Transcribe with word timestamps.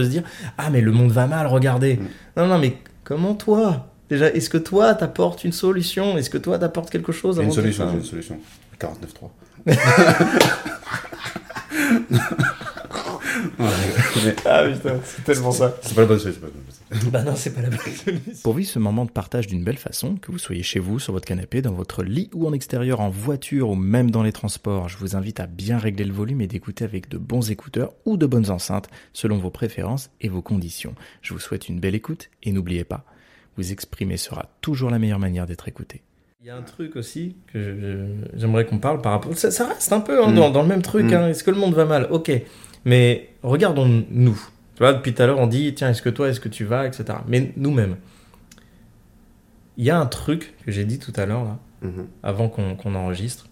de 0.00 0.06
se 0.06 0.10
dire 0.10 0.22
Ah, 0.58 0.70
mais 0.70 0.80
le 0.80 0.92
monde 0.92 1.10
va 1.12 1.26
mal, 1.26 1.46
regardez. 1.46 1.96
Mm. 1.96 2.08
Non, 2.36 2.46
non, 2.46 2.58
mais 2.58 2.78
comment 3.04 3.34
toi? 3.34 3.86
Déjà, 4.08 4.28
est-ce 4.28 4.50
que 4.50 4.58
toi, 4.58 4.94
t'apportes 4.94 5.44
une 5.44 5.52
solution? 5.52 6.18
Est-ce 6.18 6.30
que 6.30 6.38
toi, 6.38 6.58
t'apportes 6.58 6.90
quelque 6.90 7.12
chose 7.12 7.36
J'ai 7.36 7.44
une 7.44 7.52
solution, 7.52 7.92
une 7.92 8.02
solution. 8.02 8.38
49.3. 8.80 9.30
Ouais, 13.58 13.66
Ah 14.44 14.64
putain, 14.72 14.98
c'est 15.04 15.24
tellement 15.24 15.52
ça. 15.52 15.76
c'est 15.82 15.94
pas 15.94 16.00
la 16.02 16.06
bonne 16.08 16.18
solution. 16.18 16.40
c'est 16.42 16.50
pas 16.50 16.50
la 16.50 16.52
bonne 16.52 16.72
solution. 17.00 17.10
Bah 17.10 17.22
non, 17.22 17.36
c'est 17.36 17.54
pas 17.54 17.62
la 17.62 17.68
bonne 17.70 17.78
solution. 17.78 18.32
Pour 18.42 18.54
vivre 18.54 18.68
ce 18.70 18.78
moment 18.78 19.04
de 19.04 19.10
partage 19.10 19.46
d'une 19.46 19.62
belle 19.64 19.76
façon, 19.78 20.16
que 20.16 20.30
vous 20.32 20.38
soyez 20.38 20.62
chez 20.62 20.78
vous, 20.80 20.98
sur 20.98 21.12
votre 21.12 21.26
canapé, 21.26 21.62
dans 21.62 21.72
votre 21.72 22.02
lit 22.02 22.30
ou 22.34 22.46
en 22.46 22.52
extérieur, 22.52 23.00
en 23.00 23.08
voiture 23.10 23.70
ou 23.70 23.74
même 23.76 24.10
dans 24.10 24.22
les 24.22 24.32
transports, 24.32 24.88
je 24.88 24.96
vous 24.98 25.16
invite 25.16 25.40
à 25.40 25.46
bien 25.46 25.78
régler 25.78 26.04
le 26.04 26.12
volume 26.12 26.40
et 26.40 26.46
d'écouter 26.46 26.84
avec 26.84 27.08
de 27.08 27.18
bons 27.18 27.50
écouteurs 27.50 27.92
ou 28.04 28.16
de 28.16 28.26
bonnes 28.26 28.50
enceintes, 28.50 28.88
selon 29.12 29.38
vos 29.38 29.50
préférences 29.50 30.10
et 30.20 30.28
vos 30.28 30.42
conditions. 30.42 30.94
Je 31.22 31.32
vous 31.34 31.40
souhaite 31.40 31.68
une 31.68 31.80
belle 31.80 31.94
écoute 31.94 32.30
et 32.42 32.52
n'oubliez 32.52 32.84
pas, 32.84 33.04
vous 33.56 33.72
exprimer 33.72 34.16
sera 34.16 34.48
toujours 34.60 34.90
la 34.90 34.98
meilleure 34.98 35.18
manière 35.18 35.46
d'être 35.46 35.66
écécouté. 35.68 36.02
Il 36.42 36.46
y 36.46 36.50
a 36.50 36.56
un 36.56 36.62
truc 36.62 36.96
aussi 36.96 37.36
que 37.52 38.06
j'aimerais 38.34 38.64
qu'on 38.64 38.78
parle 38.78 39.02
par 39.02 39.12
rapport. 39.12 39.36
Ça, 39.36 39.50
ça 39.50 39.66
reste 39.66 39.92
un 39.92 40.00
peu 40.00 40.24
hein, 40.24 40.30
Mm. 40.30 40.34
dans, 40.36 40.50
dans 40.50 40.62
le 40.62 40.68
même 40.68 40.80
truc. 40.80 41.04
Mm. 41.04 41.14
hein. 41.14 41.28
Est-ce 41.28 41.44
que 41.44 41.50
le 41.50 41.58
monde 41.58 41.74
va 41.74 41.84
mal? 41.84 42.08
Ok. 42.10 42.32
Mais 42.84 43.30
regardons-nous. 43.42 44.40
Tu 44.74 44.78
vois, 44.82 44.92
depuis 44.94 45.12
tout 45.14 45.22
à 45.22 45.26
l'heure, 45.26 45.38
on 45.38 45.46
dit 45.46 45.74
tiens, 45.74 45.90
est-ce 45.90 46.02
que 46.02 46.08
toi, 46.08 46.28
est-ce 46.28 46.40
que 46.40 46.48
tu 46.48 46.64
vas, 46.64 46.86
etc. 46.86 47.04
Mais 47.28 47.52
nous-mêmes. 47.56 47.96
Il 49.76 49.84
y 49.84 49.90
a 49.90 49.98
un 49.98 50.06
truc 50.06 50.54
que 50.64 50.72
j'ai 50.72 50.84
dit 50.84 50.98
tout 50.98 51.12
à 51.16 51.26
l'heure, 51.26 51.44
là, 51.44 51.58
Mhm. 51.82 52.06
avant 52.22 52.48
qu'on 52.48 52.94
enregistre. 52.94 53.46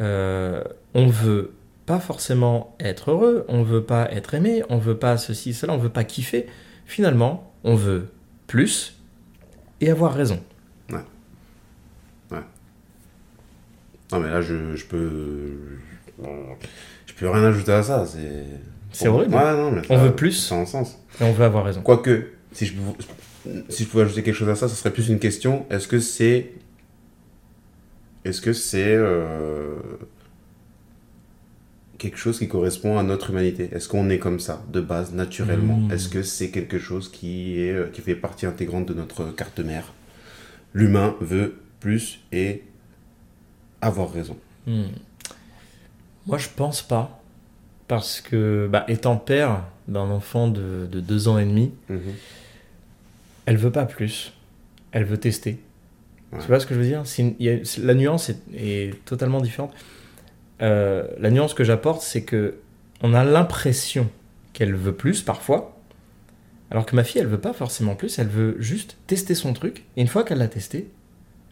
Euh, 0.00 0.62
on 0.94 1.06
veut 1.08 1.52
pas 1.86 1.98
forcément 1.98 2.76
être 2.78 3.10
heureux, 3.10 3.44
on 3.48 3.62
veut 3.62 3.82
pas 3.82 4.10
être 4.12 4.34
aimé, 4.34 4.62
on 4.68 4.78
veut 4.78 4.96
pas 4.96 5.16
ceci, 5.16 5.54
cela, 5.54 5.72
on 5.72 5.78
veut 5.78 5.88
pas 5.88 6.04
kiffer. 6.04 6.46
Finalement, 6.86 7.52
on 7.64 7.74
veut 7.74 8.08
plus 8.46 8.94
et 9.80 9.90
avoir 9.90 10.14
raison. 10.14 10.40
Non, 14.10 14.20
mais 14.20 14.30
là, 14.30 14.40
je, 14.40 14.74
je 14.74 14.86
peux. 14.86 15.52
Je 17.18 17.24
peux 17.26 17.30
rien 17.30 17.42
ajouter 17.44 17.72
à 17.72 17.82
ça. 17.82 18.06
C'est. 18.06 18.44
C'est 18.92 19.08
horrible. 19.08 19.34
Ouais, 19.34 19.52
non, 19.56 19.70
mais 19.72 19.82
On 19.90 19.96
ça- 19.96 20.04
veut 20.04 20.14
plus. 20.14 20.32
Ça 20.32 20.54
a 20.54 20.58
un 20.60 20.66
sens. 20.66 20.98
Et 21.20 21.24
on 21.24 21.32
veut 21.32 21.44
avoir 21.44 21.64
raison. 21.64 21.82
Quoique, 21.82 22.28
si 22.52 22.66
je, 22.66 22.74
pouvais- 22.74 23.62
si 23.68 23.84
je 23.84 23.88
pouvais 23.88 24.04
ajouter 24.04 24.22
quelque 24.22 24.34
chose 24.36 24.48
à 24.48 24.54
ça, 24.54 24.68
ce 24.68 24.76
serait 24.76 24.92
plus 24.92 25.08
une 25.08 25.18
question. 25.18 25.66
Est-ce 25.70 25.88
que 25.88 25.98
c'est. 25.98 26.52
Est-ce 28.24 28.40
que 28.40 28.52
c'est. 28.52 28.94
euh, 28.94 29.74
quelque 31.98 32.16
chose 32.16 32.38
qui 32.38 32.46
correspond 32.46 32.98
à 32.98 33.02
notre 33.02 33.30
humanité? 33.30 33.68
Est-ce 33.72 33.88
qu'on 33.88 34.08
est 34.10 34.18
comme 34.20 34.38
ça, 34.38 34.62
de 34.72 34.80
base, 34.80 35.12
naturellement? 35.12 35.76
Mm. 35.78 35.92
Est-ce 35.92 36.08
que 36.08 36.22
c'est 36.22 36.50
quelque 36.50 36.78
chose 36.78 37.10
qui, 37.10 37.60
est, 37.60 37.72
euh, 37.72 37.88
qui 37.92 38.00
fait 38.00 38.14
partie 38.14 38.46
intégrante 38.46 38.86
de 38.86 38.94
notre 38.94 39.34
carte 39.34 39.58
mère? 39.58 39.92
L'humain 40.74 41.16
veut 41.20 41.56
plus 41.80 42.20
et 42.30 42.62
avoir 43.80 44.12
raison. 44.12 44.36
Hmm. 44.66 44.84
Moi, 46.28 46.38
je 46.38 46.48
pense 46.54 46.82
pas. 46.82 47.20
Parce 47.88 48.20
que, 48.20 48.68
bah, 48.70 48.84
étant 48.88 49.16
père 49.16 49.64
d'un 49.88 50.10
enfant 50.10 50.46
de, 50.48 50.86
de 50.90 51.00
deux 51.00 51.26
ans 51.28 51.38
et 51.38 51.44
demi, 51.46 51.72
Mhm. 51.88 52.00
elle 53.46 53.56
veut 53.56 53.72
pas 53.72 53.86
plus. 53.86 54.32
Elle 54.92 55.04
veut 55.04 55.18
tester. 55.18 55.58
Ouais. 56.32 56.38
Tu 56.40 56.46
vois 56.48 56.60
ce 56.60 56.66
que 56.66 56.74
je 56.74 56.80
veux 56.80 56.86
dire? 56.86 57.02
Une- 57.18 57.34
a- 57.40 57.80
La 57.82 57.94
nuance 57.94 58.28
est, 58.28 58.38
est 58.54 59.04
totalement 59.06 59.40
différente. 59.40 59.72
Euh, 60.60 61.06
la 61.18 61.30
nuance 61.30 61.54
que 61.54 61.64
j'apporte, 61.64 62.02
c'est 62.02 62.22
que 62.22 62.56
on 63.02 63.14
a 63.14 63.24
l'impression 63.24 64.08
qu'elle 64.52 64.74
veut 64.74 64.92
plus 64.94 65.22
parfois, 65.22 65.76
alors 66.70 66.84
que 66.84 66.94
ma 66.96 67.04
fille, 67.04 67.20
elle 67.22 67.26
veut 67.28 67.40
pas 67.40 67.54
forcément 67.54 67.94
plus. 67.94 68.18
Elle 68.18 68.26
veut 68.28 68.56
juste 68.58 68.96
tester 69.06 69.34
son 69.34 69.54
truc. 69.54 69.84
Et 69.96 70.02
une 70.02 70.08
fois 70.08 70.24
qu'elle 70.24 70.38
l'a 70.38 70.48
testé, 70.48 70.90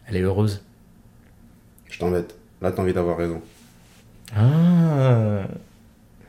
elle 0.05 0.17
est 0.17 0.21
heureuse. 0.21 0.61
Je 1.89 1.97
t'embête. 1.97 2.35
Là, 2.61 2.71
t'as 2.71 2.81
envie 2.83 2.93
d'avoir 2.93 3.17
raison. 3.17 3.41
Ah 4.35 5.47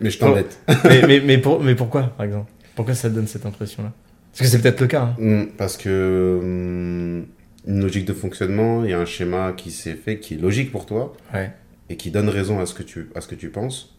Mais 0.00 0.10
je 0.10 0.18
t'embête. 0.18 0.58
mais, 0.84 1.02
mais, 1.06 1.20
mais, 1.20 1.38
pour- 1.38 1.60
mais 1.62 1.74
pourquoi, 1.74 2.04
par 2.16 2.26
exemple? 2.26 2.50
Pourquoi 2.74 2.94
ça 2.94 3.08
te 3.10 3.14
donne 3.14 3.26
cette 3.26 3.46
impression-là? 3.46 3.92
Parce 4.32 4.40
que 4.40 4.46
c'est 4.46 4.62
peut-être 4.62 4.80
le 4.80 4.86
cas. 4.86 5.02
hein. 5.02 5.16
Mm, 5.18 5.46
Parce 5.56 5.76
que 5.76 6.38
hum, 6.42 7.26
une 7.66 7.80
logique 7.82 8.04
de 8.04 8.12
fonctionnement, 8.12 8.84
il 8.84 8.90
y 8.90 8.94
a 8.94 9.00
un 9.00 9.04
schéma 9.04 9.52
qui 9.56 9.70
s'est 9.72 9.94
fait, 9.94 10.20
qui 10.20 10.34
est 10.34 10.38
logique 10.38 10.70
pour 10.70 10.86
toi, 10.86 11.14
Ouais. 11.34 11.50
et 11.88 11.96
qui 11.96 12.10
donne 12.10 12.28
raison 12.28 12.60
à 12.60 12.66
ce 12.66 12.74
que 12.74 12.82
tu, 12.82 13.08
à 13.14 13.20
ce 13.20 13.26
que 13.28 13.34
tu 13.34 13.50
penses. 13.50 13.96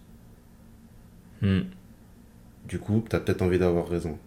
Hmm. 1.41 1.61
Du 2.67 2.79
coup, 2.79 3.03
tu 3.09 3.15
as 3.15 3.19
peut-être 3.19 3.41
envie 3.41 3.59
d'avoir 3.59 3.87
raison. 3.87 4.17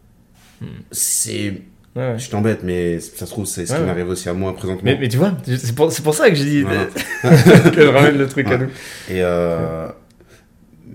Hmm. 0.61 0.67
C'est... 0.91 1.63
Ouais. 1.95 2.19
Je 2.19 2.31
t'embête, 2.31 2.63
mais 2.63 3.01
ça 3.01 3.27
se 3.27 3.31
trouve, 3.31 3.45
c'est 3.47 3.67
ce 3.67 3.73
Ouais, 3.73 3.77
qui 3.79 3.83
ouais. 3.83 3.89
m'arrive 3.89 4.09
aussi 4.09 4.29
à 4.29 4.33
moi 4.33 4.55
présentement. 4.57 4.83
Mais, 4.85 4.97
mais 4.99 5.09
tu 5.09 5.19
vois, 5.19 5.37
c'est 5.45 5.75
pour, 5.75 5.93
pour 5.93 6.15
ça 6.15 6.31
que 6.31 6.35
j'ai 6.37 6.45
dit 6.45 6.63
Voilà. 6.63 6.87
que 7.71 7.83
je 7.83 7.89
ramène 7.89 8.17
le 8.17 8.27
truc 8.29 8.47
à 8.49 8.57
nous. 8.59 8.69
Et 9.11 9.23
euh, 9.23 9.89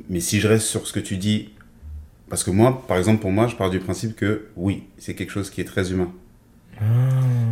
mais 0.10 0.20
si 0.20 0.40
je 0.40 0.48
reste 0.48 0.66
sur 0.66 0.88
ce 0.88 0.94
que 0.94 1.00
tu 1.00 1.18
dis, 1.18 1.50
parce 2.30 2.44
que 2.44 2.50
moi, 2.52 2.84
par 2.88 2.98
exemple, 2.98 3.22
pour 3.22 3.32
moi, 3.32 3.48
je 3.48 3.56
pars 3.56 3.70
du 3.70 3.80
principe 3.80 4.16
que 4.16 4.48
oui, 4.56 4.86
c'est 4.98 5.14
quelque 5.14 5.32
chose 5.32 5.50
qui 5.50 5.62
est 5.62 5.66
très 5.66 5.92
humain. 5.92 6.12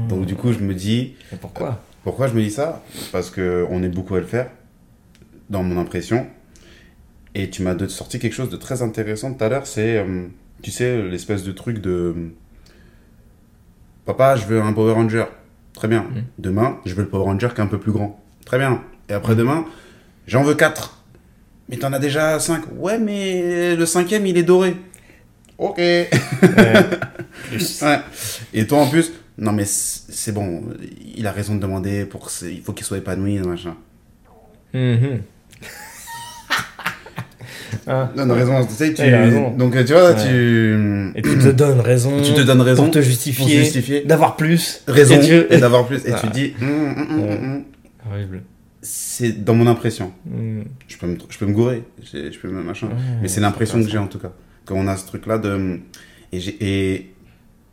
Donc 0.10 0.26
du 0.26 0.36
coup, 0.36 0.52
je 0.54 0.60
me 0.60 0.74
dis, 0.74 1.14
Mais 1.32 1.38
pourquoi? 1.40 1.82
Pourquoi 2.04 2.28
je 2.28 2.34
me 2.34 2.42
dis 2.42 2.52
ça? 2.52 2.84
Parce 3.12 3.30
que 3.32 3.66
on 3.70 3.82
est 3.84 3.90
beaucoup 3.90 4.16
à 4.16 4.20
le 4.20 4.26
faire, 4.26 4.50
dans 5.50 5.64
mon 5.64 5.80
impression. 5.80 6.28
Et 7.34 7.50
tu 7.50 7.64
m'as 7.64 7.76
sorti 7.90 8.18
quelque 8.20 8.34
chose 8.34 8.50
de 8.50 8.58
très 8.58 8.82
intéressant 8.82 9.34
tout 9.34 9.44
à 9.44 9.50
l'heure, 9.50 9.68
c'est, 9.68 9.98
euh, 9.98 10.28
tu 10.62 10.72
sais, 10.72 11.02
l'espèce 11.02 11.44
de 11.44 11.52
truc 11.52 11.80
de... 11.82 12.16
Papa, 14.06 14.36
je 14.36 14.46
veux 14.46 14.62
un 14.62 14.74
Power 14.74 14.94
Ranger. 14.94 15.26
Très 15.74 15.88
bien. 15.88 16.04
Mhm. 16.04 16.24
Demain, 16.38 16.80
je 16.86 16.94
veux 16.94 17.04
le 17.04 17.10
Power 17.10 17.26
Ranger 17.26 17.50
qui 17.54 17.62
est 17.62 17.64
un 17.64 17.68
peu 17.68 17.80
plus 17.80 17.92
grand. 17.92 18.20
Très 18.46 18.58
bien. 18.58 18.82
Et 19.10 19.14
après-demain, 19.14 19.66
j'en 20.28 20.44
veux 20.44 20.56
4. 20.56 21.04
Mais 21.70 21.78
t'en 21.78 21.92
as 21.94 22.00
déjà 22.00 22.40
5. 22.40 22.64
Ouais, 22.78 23.00
mais 23.00 23.76
le 23.76 23.86
cinquième, 23.86 24.26
il 24.28 24.38
est 24.38 24.44
doré. 24.44 24.76
Ok. 25.58 25.78
Ouais. 25.78 26.10
Plus. 27.50 27.82
Ouais. 27.82 28.00
Et 28.54 28.68
toi 28.68 28.80
en 28.80 28.88
plus, 28.90 29.12
non 29.38 29.52
mais 29.52 29.66
c'est 29.66 30.32
bon, 30.32 30.64
il 31.16 31.26
a 31.28 31.32
raison 31.32 31.56
de 31.56 31.60
demander 31.60 32.06
pour 32.06 32.30
il 32.44 32.62
faut 32.62 32.74
qu'il 32.74 32.86
soit 32.86 32.98
épanoui, 32.98 33.40
machin. 33.40 33.76
Mhm. 34.74 35.22
Ah. 37.88 38.12
Non, 38.16 38.26
non, 38.26 38.34
raison, 38.36 38.66
tu 38.66 38.74
sais, 38.74 38.94
tu... 38.94 39.02
Raison. 39.02 39.52
Donc 39.58 39.74
tu 39.86 39.94
vois, 39.94 40.12
Ouais. 40.12 40.24
tu... 40.26 41.12
Et 41.16 41.22
tu 41.22 41.38
te 41.38 41.50
donnes 41.50 41.80
raison. 41.80 42.22
tu 42.22 42.34
te 42.34 42.42
donnes 42.42 42.62
raison 42.62 42.84
pour 42.84 42.92
te 42.92 43.00
pour 43.00 43.08
justifier. 43.08 43.60
justifier 43.60 44.02
D'avoir 44.04 44.36
plus. 44.36 44.82
raison 44.88 45.16
Et 45.16 45.20
tu- 45.26 45.54
et 45.54 45.58
d'avoir 45.58 45.86
plus. 45.88 46.06
Et 46.06 46.12
Ah. 46.14 46.20
tu 46.22 46.28
dis, 46.30 46.54
hum, 46.62 46.68
hum, 46.70 47.08
hum, 47.10 47.30
Ouais. 47.30 47.64
Horrible. 48.12 48.44
c'est 48.82 49.44
dans 49.44 49.56
mon 49.56 49.66
impression. 49.68 50.12
Mhm. 50.26 50.66
Je 50.88 50.98
peux 50.98 51.08
me, 51.08 51.18
je 51.30 51.38
peux 51.40 51.46
me 51.48 51.54
gourer, 51.54 51.84
je 52.04 52.38
peux 52.40 52.50
me 52.50 52.62
machin. 52.62 52.88
Ouais, 52.88 52.94
Mais 53.24 53.28
c'est 53.28 53.42
l'impression 53.42 53.82
que 53.84 53.90
j'ai 53.90 53.98
en 53.98 54.08
tout 54.08 54.20
cas. 54.20 54.32
Qu'on 54.66 54.88
a 54.88 54.96
ce 54.98 55.06
truc-là 55.08 55.38
de... 55.40 55.80
Et, 56.32 57.12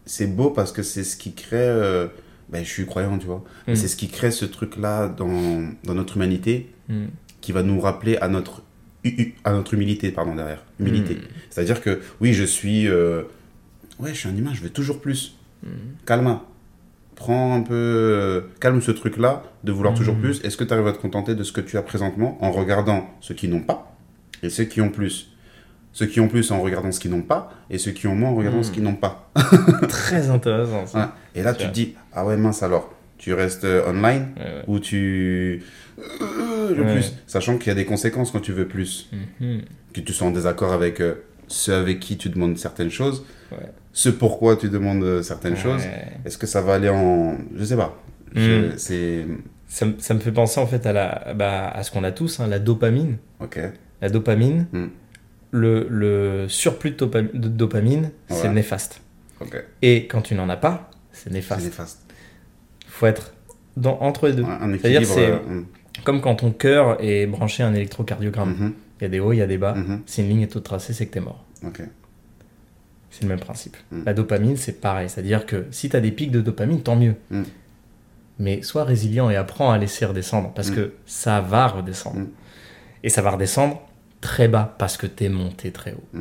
c'est 0.04 0.26
beau 0.26 0.50
parce 0.50 0.72
que 0.72 0.82
c'est 0.82 1.04
ce 1.04 1.16
qui 1.16 1.32
crée... 1.32 1.56
euh, 1.58 2.06
Ben, 2.50 2.64
je 2.64 2.68
suis 2.70 2.86
croyant, 2.86 3.16
tu 3.18 3.26
vois. 3.26 3.44
Mhm. 3.68 3.74
C'est 3.76 3.88
ce 3.88 3.96
qui 3.96 4.08
crée 4.08 4.30
ce 4.30 4.44
truc-là 4.44 5.08
dans, 5.08 5.62
dans 5.84 5.94
notre 5.94 6.16
humanité 6.16 6.68
Mhm. 6.88 7.08
qui 7.40 7.52
va 7.52 7.62
nous 7.62 7.80
rappeler 7.80 8.16
à 8.18 8.28
notre, 8.28 8.62
à 9.44 9.52
notre 9.52 9.74
humilité, 9.74 10.10
pardon, 10.10 10.34
derrière. 10.34 10.62
Humilité. 10.80 11.14
Mhm. 11.14 11.20
C'est-à-dire 11.50 11.80
que, 11.80 12.00
oui, 12.20 12.32
je 12.32 12.44
suis... 12.44 12.88
euh, 12.88 13.22
ouais, 13.98 14.10
je 14.14 14.18
suis 14.18 14.28
un 14.28 14.36
humain, 14.36 14.52
je 14.54 14.62
veux 14.62 14.70
toujours 14.70 15.00
plus. 15.00 15.36
Mhm. 15.64 15.70
Calme. 16.06 16.38
Prends 17.14 17.54
un 17.54 17.60
peu... 17.62 17.74
euh, 17.74 18.40
calme 18.60 18.80
ce 18.80 18.90
truc-là 18.90 19.44
de 19.64 19.70
vouloir 19.72 19.94
toujours 19.94 20.16
plus. 20.16 20.42
Est-ce 20.44 20.56
que 20.56 20.64
tu 20.64 20.72
arrives 20.72 20.86
à 20.86 20.92
te 20.92 20.98
contenter 20.98 21.34
de 21.34 21.42
ce 21.44 21.52
que 21.52 21.60
tu 21.60 21.76
as 21.76 21.82
présentement 21.82 22.38
en 22.42 22.50
regardant 22.50 23.08
ceux 23.20 23.34
qui 23.34 23.48
n'ont 23.48 23.60
pas 23.60 23.94
et 24.42 24.50
ceux 24.50 24.64
qui 24.64 24.80
ont 24.80 24.88
plus? 24.90 25.28
Ceux 25.92 26.06
qui 26.06 26.20
ont 26.20 26.28
plus 26.28 26.50
en 26.50 26.60
regardant 26.62 26.90
ce 26.90 26.98
qu'ils 26.98 27.10
n'ont 27.10 27.22
pas 27.22 27.52
et 27.68 27.76
ceux 27.76 27.90
qui 27.92 28.06
ont 28.06 28.14
moins 28.16 28.30
en 28.30 28.34
regardant 28.34 28.62
ce 28.62 28.72
qu'ils 28.72 28.82
n'ont 28.82 28.94
pas. 28.94 29.30
Très 29.88 30.30
intéressant. 30.30 30.86
Ça. 30.86 30.98
Ouais. 30.98 31.40
Et 31.40 31.42
là, 31.44 31.52
tu 31.52 31.66
te 31.66 31.70
dis, 31.72 31.94
ah 32.14 32.24
ouais, 32.24 32.36
mince 32.38 32.62
alors, 32.62 32.92
tu 33.22 33.34
restes 33.34 33.62
euh, 33.64 33.88
online 33.88 34.28
Ouais, 34.36 34.42
ouais. 34.42 34.62
ou 34.66 34.78
tu... 34.80 35.62
euh, 36.20 36.74
le 36.74 36.82
Ouais. 36.82 36.92
plus. 36.94 37.12
Sachant 37.28 37.56
qu'il 37.56 37.68
y 37.68 37.70
a 37.70 37.74
des 37.74 37.84
conséquences 37.84 38.32
quand 38.32 38.40
tu 38.40 38.52
veux 38.52 38.66
plus. 38.66 39.08
Mhm. 39.40 39.62
Que 39.94 40.00
tu 40.00 40.12
sois 40.12 40.26
en 40.26 40.32
désaccord 40.32 40.72
avec 40.72 41.00
euh, 41.00 41.14
ceux 41.46 41.74
avec 41.74 42.00
qui 42.00 42.16
tu 42.16 42.30
demandes 42.30 42.58
certaines 42.58 42.90
choses, 42.90 43.24
ce 43.92 44.08
pourquoi 44.08 44.56
tu 44.56 44.68
demandes 44.70 45.04
euh, 45.04 45.22
certaines 45.22 45.56
choses. 45.56 45.82
Est-ce 46.24 46.36
que 46.38 46.46
ça 46.46 46.62
va 46.62 46.74
aller 46.74 46.88
en... 46.88 47.36
Je 47.56 47.64
sais 47.64 47.76
pas. 47.76 47.96
Mm. 48.34 48.72
C'est... 48.76 49.26
Ça, 49.68 49.86
me- 49.86 49.94
ça 49.98 50.14
me 50.14 50.20
fait 50.20 50.32
penser 50.32 50.60
en 50.60 50.66
fait 50.66 50.84
à, 50.86 50.92
la, 50.92 51.34
bah, 51.34 51.68
à 51.68 51.82
ce 51.82 51.90
qu'on 51.90 52.02
a 52.04 52.10
tous, 52.12 52.40
hein, 52.40 52.46
la 52.48 52.58
dopamine. 52.58 53.18
Ok. 53.40 53.60
La 54.00 54.08
dopamine, 54.08 54.66
Mm. 54.72 54.86
le, 55.52 55.86
le 55.90 56.48
surplus 56.48 56.90
de, 56.92 56.96
dopa- 57.06 57.32
de 57.38 57.48
dopamine, 57.48 58.10
c'est 58.28 58.48
néfaste. 58.48 59.00
Et 59.82 60.06
quand 60.06 60.22
tu 60.22 60.34
n'en 60.34 60.48
as 60.48 60.56
pas, 60.56 60.90
c'est 61.12 61.24
C'est 61.24 61.30
néfaste. 61.34 61.64
néfaste. 61.64 62.01
Faut 62.92 63.06
être 63.06 63.32
dans, 63.76 63.98
entre 64.00 64.28
les 64.28 64.34
deux. 64.34 64.44
Un 64.44 64.70
C'est-à-dire, 64.78 65.00
équilibre. 65.02 65.14
c'est- 65.14 65.30
euh, 65.30 65.38
mm. 65.60 65.66
Comme 66.04 66.20
quand 66.20 66.36
ton 66.36 66.50
cœur 66.52 66.96
est 67.02 67.26
branché 67.26 67.62
à 67.62 67.66
un 67.68 67.74
électrocardiogramme. 67.74 68.50
Mhm. 68.58 68.72
Il 69.00 69.04
y 69.04 69.06
a 69.06 69.08
des 69.08 69.20
hauts, 69.20 69.32
il 69.32 69.38
y 69.38 69.42
a 69.42 69.46
des 69.46 69.58
bas. 69.58 69.74
Mhm. 69.74 70.00
Si 70.06 70.22
une 70.22 70.28
ligne 70.28 70.40
est 70.42 70.46
toute 70.48 70.64
tracée, 70.64 70.92
c'est 70.94 71.06
que 71.06 71.12
t'es 71.12 71.20
mort. 71.20 71.44
C'est 73.10 73.22
le 73.24 73.28
même 73.28 73.40
principe. 73.40 73.76
Mm. 73.90 74.02
La 74.06 74.14
dopamine, 74.14 74.56
c'est 74.56 74.80
pareil. 74.80 75.08
C'est-à-dire 75.10 75.44
que 75.44 75.66
si 75.70 75.90
tu 75.90 75.96
as 75.96 76.00
des 76.00 76.10
pics 76.12 76.30
de 76.30 76.40
dopamine, 76.40 76.82
tant 76.82 76.96
mieux. 76.96 77.14
Mm. 77.30 77.42
Mais 78.38 78.62
sois 78.62 78.84
résilient 78.84 79.28
et 79.28 79.36
apprends 79.36 79.70
à 79.70 79.76
laisser 79.78 80.06
redescendre 80.06 80.52
parce 80.54 80.70
Mm. 80.70 80.74
que 80.74 80.92
ça 81.04 81.40
va 81.42 81.66
redescendre. 81.68 82.20
Et 83.04 83.10
ça 83.10 83.20
va 83.20 83.32
redescendre 83.32 83.82
très 84.22 84.48
bas 84.48 84.74
parce 84.78 84.96
que 84.96 85.06
tu 85.06 85.24
es 85.24 85.28
monté 85.28 85.72
très 85.72 85.92
haut. 85.92 86.18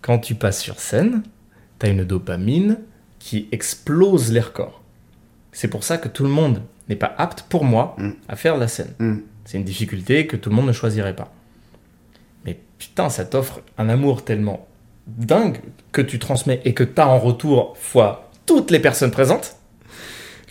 Quand 0.00 0.18
tu 0.18 0.34
passes 0.34 0.60
sur 0.60 0.80
scène, 0.80 1.22
tu 1.78 1.86
as 1.86 1.90
une 1.90 2.04
dopamine 2.04 2.78
qui 3.20 3.48
explose 3.52 4.32
les 4.32 4.40
records. 4.40 4.81
C'est 5.52 5.68
pour 5.68 5.84
ça 5.84 5.98
que 5.98 6.08
tout 6.08 6.22
le 6.24 6.30
monde 6.30 6.60
n'est 6.88 6.96
pas 6.96 7.14
apte, 7.18 7.42
pour 7.48 7.64
moi, 7.64 7.94
Mm. 7.98 8.10
à 8.28 8.36
faire 8.36 8.56
la 8.56 8.68
scène. 8.68 8.92
Mm. 8.98 9.16
C'est 9.44 9.58
une 9.58 9.64
difficulté 9.64 10.26
que 10.26 10.36
tout 10.36 10.50
le 10.50 10.56
monde 10.56 10.66
ne 10.66 10.72
choisirait 10.72 11.14
pas. 11.16 11.32
Mais 12.44 12.58
putain, 12.78 13.08
ça 13.08 13.24
t'offre 13.24 13.60
un 13.78 13.88
amour 13.88 14.24
tellement 14.24 14.66
dingue 15.06 15.58
que 15.92 16.00
tu 16.02 16.18
transmets 16.18 16.60
et 16.64 16.74
que 16.74 16.84
tu 16.84 17.00
as 17.00 17.08
en 17.08 17.18
retour 17.18 17.76
fois 17.78 18.30
toutes 18.46 18.70
les 18.70 18.78
personnes 18.80 19.10
présentes. 19.10 19.56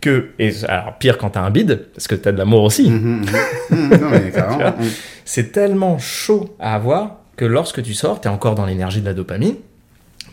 Que, 0.02 0.30
et 0.40 0.52
alors 0.68 0.98
pire 0.98 1.18
quand 1.20 1.30
t'as 1.32 1.42
un 1.42 1.52
bide, 1.52 1.88
parce 1.94 2.08
que 2.08 2.16
t'as 2.16 2.32
de 2.32 2.38
l'amour 2.38 2.64
aussi, 2.64 2.90
Mhm, 2.90 3.22
mhm. 3.70 3.78
Mhm, 3.90 4.02
non, 4.02 4.10
mais 4.10 4.32
carrément. 4.36 4.76
Mhm. 4.80 4.90
c'est 5.26 5.52
tellement 5.52 6.00
chaud 6.00 6.56
à 6.60 6.74
avoir 6.74 7.18
que 7.38 7.46
lorsque 7.46 7.84
tu 7.84 7.94
sors, 7.94 8.20
t'es 8.20 8.28
encore 8.30 8.56
dans 8.56 8.66
l'énergie 8.66 9.00
de 9.02 9.06
la 9.06 9.14
dopamine, 9.14 9.56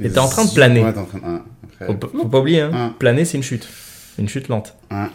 mais 0.01 0.09
t'es 0.09 0.19
en 0.19 0.29
train 0.29 0.47
de 0.47 0.51
planer. 0.55 0.83
Ouais, 0.85 0.93
t'es 0.93 0.99
en 0.99 1.05
train 1.05 1.19
de- 1.19 1.25
ouais, 1.25 1.41
après- 1.65 1.87
Faut, 1.87 1.95
pas- 1.95 2.09
faut 2.09 2.29
pas 2.29 2.39
oublier, 2.41 2.63
hein, 2.63 2.71
Hein. 2.73 2.95
planer 2.99 3.27
c'est 3.27 3.37
une 3.37 3.43
chute, 3.43 3.69
une 4.23 4.29
chute 4.29 4.49
lente. 4.49 4.75
Ouais, 4.91 5.07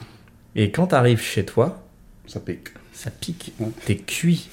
Et 0.56 0.72
quand 0.72 0.88
t'arrives 0.88 1.22
chez 1.22 1.46
toi, 1.46 1.84
ça 2.28 2.40
pique. 2.40 2.70
ça 2.94 3.10
pique, 3.12 3.54
Ouais. 3.60 3.68
t'es 3.86 3.96
cuit. 3.98 4.50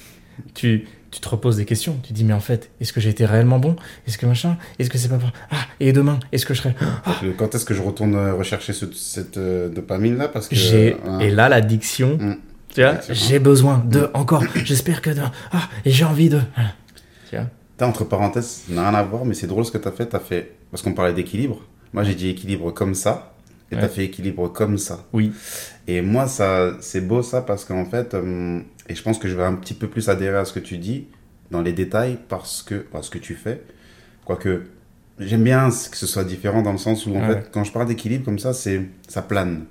Tu, 0.53 0.87
tu 1.11 1.19
te 1.19 1.29
reposes 1.29 1.57
des 1.57 1.65
questions. 1.65 1.97
Tu 2.03 2.13
dis, 2.13 2.23
mais 2.23 2.33
en 2.33 2.39
fait, 2.39 2.69
est-ce 2.79 2.93
que 2.93 2.99
j'ai 3.01 3.09
été 3.09 3.25
réellement 3.25 3.59
bon? 3.59 3.75
Est-ce 4.07 4.17
que 4.17 4.25
machin? 4.25 4.57
Est-ce 4.79 4.89
que 4.89 4.97
c'est 4.97 5.09
pas 5.09 5.17
pour... 5.17 5.29
Ah, 5.51 5.57
et 5.79 5.91
demain, 5.93 6.19
est-ce 6.31 6.45
que 6.45 6.53
je 6.53 6.61
serai... 6.61 6.75
Ah, 7.05 7.19
Quand 7.37 7.53
est-ce 7.53 7.65
que 7.65 7.73
je 7.73 7.81
retourne 7.81 8.15
euh, 8.15 8.33
rechercher 8.33 8.73
ce- 8.73 8.91
cette 8.93 9.37
euh, 9.37 9.69
dopamine-là? 9.69 10.29
Parce 10.29 10.47
que. 10.47 10.55
j'ai... 10.55 10.95
euh, 11.05 11.19
Et 11.19 11.29
là, 11.31 11.49
l'addiction, 11.49 12.17
Mm. 12.17 12.37
tu 12.73 12.81
vois, 12.81 12.95
j'ai 13.09 13.39
besoin 13.39 13.83
de 13.85 14.09
encore. 14.13 14.43
J'espère 14.63 15.01
que 15.01 15.09
de... 15.11 15.21
Ah, 15.51 15.69
et 15.85 15.91
j'ai 15.91 16.05
envie 16.05 16.29
de... 16.29 16.39
Voilà. 16.55 16.71
Tu 17.29 17.35
vois? 17.35 17.45
T'as, 17.77 17.87
entre 17.87 18.05
parenthèses, 18.05 18.63
ça 18.67 18.73
n'a 18.73 18.89
rien 18.89 18.97
à 18.97 19.03
voir, 19.03 19.25
mais 19.25 19.33
c'est 19.33 19.47
drôle 19.47 19.65
ce 19.65 19.71
que 19.71 19.77
t'as 19.77 19.91
fait. 19.91 20.07
T'as 20.07 20.19
fait. 20.19 20.55
Parce 20.71 20.81
qu'on 20.81 20.93
parlait 20.93 21.13
d'équilibre. 21.13 21.61
Moi, 21.93 22.03
j'ai 22.03 22.15
dit 22.15 22.29
équilibre 22.29 22.71
comme 22.71 22.95
ça. 22.95 23.33
Et 23.71 23.75
Ouais. 23.75 23.81
t'as 23.81 23.87
fait 23.87 24.03
équilibre 24.05 24.49
comme 24.51 24.77
ça. 24.77 25.05
Oui. 25.13 25.31
Et 25.87 26.01
moi, 26.01 26.27
ça, 26.27 26.73
c'est 26.81 27.01
beau 27.01 27.21
ça 27.23 27.41
parce 27.41 27.63
qu'en 27.65 27.85
fait, 27.85 28.13
euh, 28.13 28.59
et 28.89 28.95
je 28.95 29.01
pense 29.01 29.17
que 29.17 29.27
je 29.29 29.35
vais 29.35 29.43
un 29.43 29.53
petit 29.55 29.73
peu 29.73 29.87
plus 29.87 30.09
adhérer 30.09 30.37
à 30.37 30.45
ce 30.45 30.51
que 30.53 30.59
tu 30.59 30.77
dis 30.77 31.07
dans 31.51 31.61
les 31.61 31.71
détails 31.73 32.17
parce 32.29 32.63
que, 32.63 32.85
à 32.93 33.01
ce 33.01 33.09
que 33.09 33.17
tu 33.17 33.33
fais. 33.35 33.61
Quoique, 34.25 34.63
j'aime 35.19 35.43
bien 35.43 35.69
que 35.69 35.97
ce 35.97 36.05
soit 36.07 36.23
différent 36.25 36.61
dans 36.61 36.71
le 36.73 36.77
sens 36.77 37.05
où, 37.05 37.15
en 37.15 37.21
Ouais. 37.21 37.35
fait, 37.35 37.49
quand 37.51 37.63
je 37.63 37.71
parle 37.71 37.87
d'équilibre 37.87 38.25
comme 38.25 38.39
ça, 38.39 38.53
c'est, 38.53 38.81
ça 39.07 39.21
plane. 39.21 39.65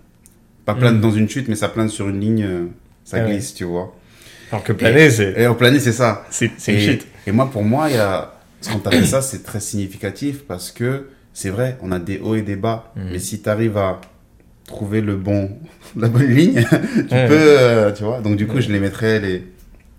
Pas 0.65 0.75
plane 0.75 0.99
Mm. 0.99 1.01
dans 1.01 1.11
une 1.13 1.29
chute, 1.29 1.49
mais 1.49 1.55
ça 1.55 1.69
plane 1.69 1.89
sur 1.89 2.09
une 2.09 2.21
ligne, 2.21 2.45
euh, 2.45 2.65
ça 3.05 3.19
Ah 3.21 3.25
ouais. 3.25 3.33
glisse, 3.33 3.55
tu 3.55 3.65
vois. 3.65 3.95
Alors 4.53 4.65
que 4.65 4.73
planer, 4.73 5.11
c'est... 5.11 5.35
Et 5.39 5.47
en 5.47 5.55
planer, 5.55 5.79
c'est 5.79 5.93
ça. 5.93 6.25
C'est 6.31 6.47
une 6.69 6.79
chute. 6.79 7.07
et 7.27 7.33
moi, 7.33 7.51
pour 7.51 7.63
moi, 7.65 7.89
il 7.89 7.97
y 7.97 7.99
a, 7.99 8.35
quand 8.67 8.79
t'as 8.81 8.91
fait 8.91 9.05
ça, 9.07 9.23
c'est 9.23 9.43
très 9.43 9.61
significatif 9.61 10.43
parce 10.47 10.71
que 10.73 11.07
c'est 11.33 11.51
vrai, 11.51 11.77
on 11.83 11.93
a 11.93 11.99
des 11.99 12.19
hauts 12.19 12.35
et 12.35 12.43
des 12.43 12.57
bas. 12.57 12.93
Mhm. 12.97 13.03
Mais 13.13 13.19
si 13.19 13.41
t'arrives 13.41 13.77
à 13.77 14.01
trouver 14.67 15.01
le 15.01 15.17
bon, 15.17 15.51
la 15.97 16.09
bonne 16.09 16.27
ligne, 16.31 16.65
tu 17.09 17.15
Ouais. 17.15 17.27
peux, 17.29 17.35
euh, 17.39 17.93
tu 17.93 18.05
vois. 18.05 18.21
Donc, 18.21 18.37
du 18.37 18.47
coup, 18.47 18.57
Ouais. 18.57 18.63
je 18.63 18.73
les 18.73 18.81
mettrais 18.81 19.21
les, 19.21 19.45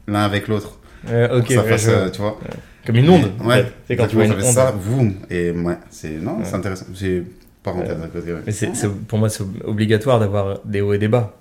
l'un 0.07 0.21
avec 0.23 0.47
l'autre. 0.47 0.77
Euh, 1.09 1.39
ok, 1.39 1.51
ça 1.51 1.63
fasse, 1.63 1.87
euh, 1.87 2.09
tu 2.09 2.21
vois. 2.21 2.39
Comme 2.85 2.95
une 2.95 3.09
onde. 3.09 3.31
Ouais. 3.43 3.65
C'est 3.87 3.95
quand 3.95 4.07
tu 4.07 4.15
vois 4.15 4.25
une 4.25 4.31
onde. 4.31 4.37
Exactement, 4.39 4.65
ça, 4.67 4.71
boum. 4.71 5.13
Et 5.29 5.51
ouais, 5.51 5.77
c'est, 5.89 6.11
non, 6.19 6.39
c'est 6.43 6.55
intéressant. 6.55 6.85
C'est 6.95 7.23
parenthèse 7.63 7.97
à 8.03 8.07
côté. 8.07 8.33
Mais 8.45 8.51
c'est, 8.51 8.75
c'est- 8.75 8.89
pour 9.07 9.19
moi, 9.19 9.29
c'est 9.29 9.43
obligatoire 9.65 10.19
d'avoir 10.19 10.59
des 10.65 10.81
hauts 10.81 10.93
et 10.93 10.97
des 10.97 11.07
bas. 11.07 11.35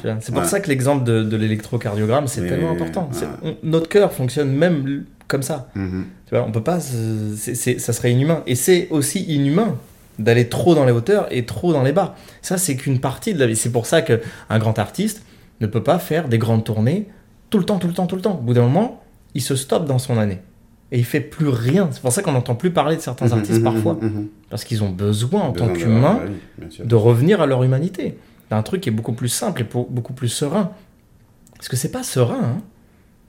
Tu 0.00 0.08
C'est 0.20 0.32
pour 0.32 0.44
ça 0.44 0.60
que 0.60 0.68
l'exemple 0.68 1.02
de, 1.04 1.22
de 1.24 1.36
l'électrocardiogramme, 1.36 2.26
c'est 2.28 2.46
tellement 2.46 2.70
important. 2.72 3.10
On- 3.42 3.56
notre 3.64 3.88
cœur 3.88 4.12
fonctionne 4.12 4.52
même 4.52 5.04
comme 5.28 5.42
ça. 5.42 5.68
Mhm. 5.74 6.06
Tu 6.26 6.34
vois, 6.34 6.44
on 6.46 6.52
peut 6.52 6.62
pas. 6.62 6.80
c'est- 6.80 7.54
c'est- 7.54 7.78
ça 7.78 7.92
serait 7.92 8.12
inhumain. 8.12 8.42
Et 8.46 8.54
c'est 8.54 8.88
aussi 8.90 9.22
inhumain 9.24 9.76
d'aller 10.18 10.48
trop 10.48 10.74
dans 10.74 10.84
les 10.84 10.92
hauteurs 10.92 11.26
et 11.30 11.46
trop 11.46 11.72
dans 11.72 11.82
les 11.82 11.92
bas. 11.92 12.14
Ça, 12.42 12.58
c'est 12.58 12.76
qu'une 12.76 13.00
partie 13.00 13.32
de 13.34 13.38
la 13.38 13.46
vie. 13.46 13.56
C'est 13.56 13.72
pour 13.72 13.86
ça 13.86 14.02
qu'un 14.02 14.18
grand 14.58 14.78
artiste 14.78 15.22
ne 15.60 15.66
peut 15.66 15.82
pas 15.82 15.98
faire 15.98 16.28
des 16.28 16.38
grandes 16.38 16.64
tournées 16.64 17.08
tout 17.50 17.58
le 17.58 17.64
temps, 17.64 17.78
tout 17.78 17.86
le 17.88 17.94
temps, 17.94 18.06
tout 18.06 18.16
le 18.16 18.22
temps. 18.22 18.34
Au 18.38 18.42
bout 18.42 18.54
d'un 18.54 18.62
moment, 18.62 19.02
il 19.34 19.40
se 19.42 19.56
stoppe 19.56 19.86
dans 19.86 19.98
son 19.98 20.18
année. 20.18 20.40
Et 20.90 20.98
il 20.98 21.04
fait 21.06 21.20
plus 21.22 21.48
rien. 21.48 21.88
C'est 21.92 22.02
pour 22.02 22.12
ça 22.12 22.20
qu'on 22.22 22.32
n'entend 22.32 22.54
plus 22.54 22.70
parler 22.70 22.96
de 22.96 23.00
certains 23.00 23.26
Mhm, 23.28 23.32
artistes 23.32 23.58
mhm, 23.58 23.64
parfois. 23.64 23.98
Parce 24.50 24.64
qu'ils 24.64 24.82
ont 24.84 24.90
besoin, 24.90 25.40
en 25.42 25.50
Besoin 25.52 25.68
tant 25.68 25.72
qu'humains, 25.74 26.20
de 26.84 26.94
revenir 26.94 27.40
à 27.40 27.46
leur 27.46 27.62
humanité. 27.62 28.18
d'un 28.50 28.62
truc 28.62 28.82
qui 28.82 28.90
est 28.90 28.92
beaucoup 28.92 29.14
plus 29.14 29.30
simple 29.30 29.62
et 29.62 29.64
pour- 29.64 29.88
beaucoup 29.88 30.12
plus 30.12 30.28
serein. 30.28 30.72
Parce 31.56 31.68
que 31.70 31.76
c'est 31.76 31.90
pas 31.90 32.02
serein. 32.02 32.40
Hein. 32.58 32.62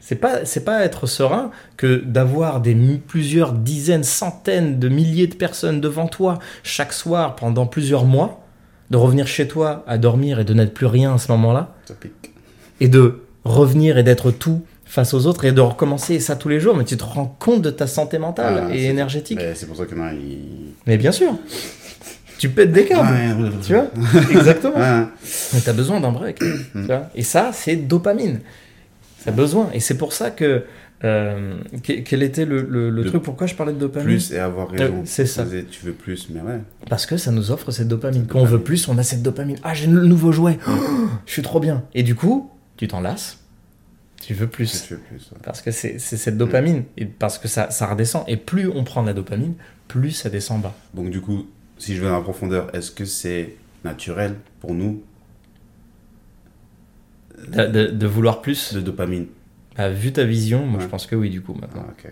C'est 0.05 0.15
pas, 0.17 0.43
c'est 0.43 0.65
pas 0.65 0.83
être 0.83 1.07
serein 1.07 1.49
que 1.77 1.95
d'avoir 2.03 2.59
des 2.59 2.75
plusieurs 3.07 3.53
dizaines, 3.53 4.03
centaines 4.03 4.77
de 4.77 4.89
milliers 4.89 5.27
de 5.27 5.35
personnes 5.35 5.79
devant 5.79 6.07
toi 6.07 6.39
chaque 6.61 6.91
soir 6.91 7.37
pendant 7.37 7.65
plusieurs 7.65 8.03
mois, 8.03 8.43
de 8.91 8.97
revenir 8.97 9.27
chez 9.27 9.47
toi 9.47 9.85
à 9.87 9.97
dormir 9.97 10.41
et 10.41 10.43
de 10.43 10.53
n'être 10.53 10.73
plus 10.73 10.87
rien 10.87 11.13
à 11.13 11.17
ce 11.17 11.31
moment-là, 11.31 11.73
et 12.81 12.89
de 12.89 13.21
revenir 13.45 13.97
et 13.97 14.03
d'être 14.03 14.31
tout 14.31 14.65
face 14.83 15.13
aux 15.13 15.25
autres 15.25 15.45
et 15.45 15.53
de 15.53 15.61
recommencer 15.61 16.19
ça 16.19 16.35
tous 16.35 16.49
les 16.49 16.59
jours, 16.59 16.75
mais 16.75 16.83
tu 16.83 16.97
te 16.97 17.03
rends 17.05 17.37
compte 17.39 17.61
de 17.61 17.69
ta 17.69 17.87
santé 17.87 18.17
mentale 18.17 18.65
Ah, 18.67 18.75
et 18.75 18.83
énergétique. 18.87 19.39
Mais 19.41 19.55
c'est 19.55 19.67
pour 19.67 19.77
ça 19.77 19.83
ils... 20.11 20.73
Mais 20.85 20.97
bien 20.97 21.13
sûr, 21.13 21.33
tu 22.37 22.49
pètes 22.49 22.73
des 22.73 22.83
câbles, 22.83 23.07
Ouais, 23.41 23.49
tu 23.65 23.73
vois 23.73 23.87
Exactement. 24.31 24.75
Ouais. 24.75 25.05
Mais 25.53 25.61
t'as 25.61 25.71
besoin 25.71 26.01
d'un 26.01 26.11
break. 26.11 26.39
tu 26.39 26.81
vois 26.81 27.03
et 27.15 27.23
ça, 27.23 27.51
c'est 27.53 27.77
dopamine. 27.77 28.41
T'as 29.25 29.31
besoin. 29.31 29.69
Et 29.73 29.79
c'est 29.79 29.97
pour 29.97 30.13
ça 30.13 30.31
que. 30.31 30.63
euh, 31.03 31.55
que- 31.83 31.99
quel 32.01 32.23
était 32.23 32.45
le, 32.45 32.61
le- 32.61 32.89
le 32.89 33.03
Le- 33.03 33.09
truc? 33.09 33.23
Pourquoi 33.23 33.45
je 33.47 33.55
parlais 33.55 33.73
de 33.73 33.77
dopamine? 33.79 34.05
Plus 34.07 34.31
et 34.31 34.39
avoir 34.39 34.69
raison. 34.69 34.83
Euh, 34.99 35.01
c'est 35.05 35.25
ça. 35.25 35.45
Tu 35.69 35.85
veux 35.85 35.93
plus, 35.93 36.29
mais 36.29 36.41
ouais. 36.41 36.59
Parce 36.89 37.05
que 37.05 37.17
ça 37.17 37.31
nous 37.31 37.51
offre 37.51 37.71
cette 37.71 37.87
dopamine. 37.87 38.21
Cette 38.21 38.31
Quand 38.31 38.39
on 38.39 38.45
veut 38.45 38.61
plus, 38.61 38.87
on 38.87 38.97
a 38.97 39.03
cette 39.03 39.21
dopamine. 39.21 39.57
Ah, 39.63 39.73
j'ai 39.73 39.87
le 39.87 40.05
nouveau 40.05 40.31
jouet. 40.31 40.57
Oh, 40.67 40.71
je 41.25 41.31
suis 41.31 41.41
trop 41.41 41.59
bien. 41.59 41.83
Et 41.93 42.03
du 42.03 42.15
coup, 42.15 42.49
tu 42.77 42.87
t'en 42.87 43.01
lasses. 43.01 43.39
Tu 44.21 44.33
veux 44.33 44.47
plus. 44.47 44.85
tu 44.87 44.93
veux 44.93 44.99
plus. 45.01 45.17
ouais. 45.33 45.37
Parce 45.43 45.61
que 45.61 45.71
c'est 45.71 45.99
cette 45.99 46.37
dopamine. 46.37 46.83
Et 46.97 47.05
parce 47.05 47.37
que 47.37 47.49
ça, 47.49 47.69
ça 47.71 47.87
redescend. 47.87 48.23
Et 48.29 48.37
plus 48.37 48.69
on 48.69 48.85
prend 48.85 49.01
de 49.01 49.07
la 49.07 49.13
dopamine, 49.13 49.55
plus 49.89 50.11
ça 50.11 50.29
descend 50.29 50.61
bas. 50.61 50.73
Donc 50.93 51.09
du 51.09 51.19
coup, 51.19 51.45
si 51.77 51.95
je 51.95 52.01
vais 52.01 52.07
dans 52.07 52.15
la 52.17 52.21
profondeur, 52.23 52.73
est-ce 52.73 52.91
que 52.91 53.03
c'est 53.03 53.55
naturel 53.83 54.35
pour 54.61 54.73
nous 54.73 55.03
De, 57.55 57.65
de- 57.67 57.87
de 57.87 58.07
vouloir 58.07 58.41
plus. 58.41 58.73
de 58.73 58.81
dopamine 58.81 59.27
Bah, 59.77 59.89
vu 59.89 60.11
ta 60.13 60.23
vision, 60.23 60.65
moi 60.65 60.77
Ouais. 60.77 60.83
je 60.83 60.89
pense 60.89 61.05
que 61.07 61.15
oui, 61.15 61.29
du 61.29 61.41
coup, 61.41 61.53
maintenant. 61.53 61.85
Ah. 61.87 62.07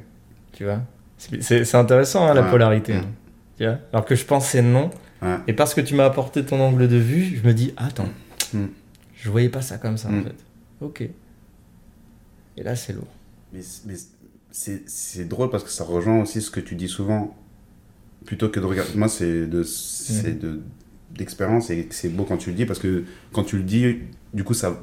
Tu 0.54 0.64
vois? 0.66 0.82
C'est- 1.18 1.76
intéressant 1.76 2.28
hein, 2.28 2.34
la 2.34 2.42
Ouais. 2.44 2.50
polarité. 2.50 2.94
Hein. 2.96 3.06
Tu 3.58 3.66
vois? 3.66 3.78
Alors 3.94 4.06
que 4.06 4.16
je 4.16 4.26
pense 4.26 4.48
c'est 4.48 4.62
non. 4.62 4.90
Ouais. 5.22 5.36
Et 5.48 5.54
parce 5.54 5.74
que 5.76 5.82
tu 5.82 5.94
m'as 5.94 6.06
apporté 6.06 6.44
ton 6.44 6.60
angle 6.60 6.88
de 6.88 6.96
vue, 6.98 7.38
je 7.42 7.48
me 7.48 7.54
dis 7.54 7.74
attends, 7.78 8.10
Mm. 8.54 8.66
je 9.16 9.30
voyais 9.30 9.50
pas 9.50 9.62
ça 9.62 9.78
comme 9.78 9.98
ça 9.98 10.10
en 10.10 10.14
Mm. 10.14 10.24
fait. 10.24 10.36
Ok. 10.82 11.02
Et 12.58 12.64
là 12.64 12.76
c'est 12.76 12.94
lourd. 12.94 13.08
Mais, 13.54 13.60
mais 13.86 13.94
c'est 14.52 14.84
c'est 14.88 15.26
drôle 15.28 15.50
parce 15.50 15.64
que 15.64 15.70
ça 15.70 15.84
rejoint 15.84 16.22
aussi 16.22 16.42
ce 16.42 16.50
que 16.52 16.60
tu 16.60 16.76
dis 16.76 16.88
souvent. 16.88 17.36
Plutôt 18.26 18.50
que 18.50 18.60
de 18.60 18.66
regarder. 18.66 18.92
Moi, 18.96 19.10
c'est 19.10 19.48
de, 19.48 19.64
c'est 19.64 20.38
de 20.40 20.62
d'expérience 21.12 21.70
et 21.72 21.88
c'est 21.90 22.10
beau 22.10 22.24
quand 22.24 22.38
tu 22.38 22.52
le 22.52 22.56
dis 22.56 22.66
parce 22.66 22.80
que 22.80 23.04
quand 23.34 23.44
tu 23.44 23.58
le 23.58 23.64
dis, 23.64 23.98
du 24.34 24.44
coup, 24.44 24.54
ça, 24.54 24.80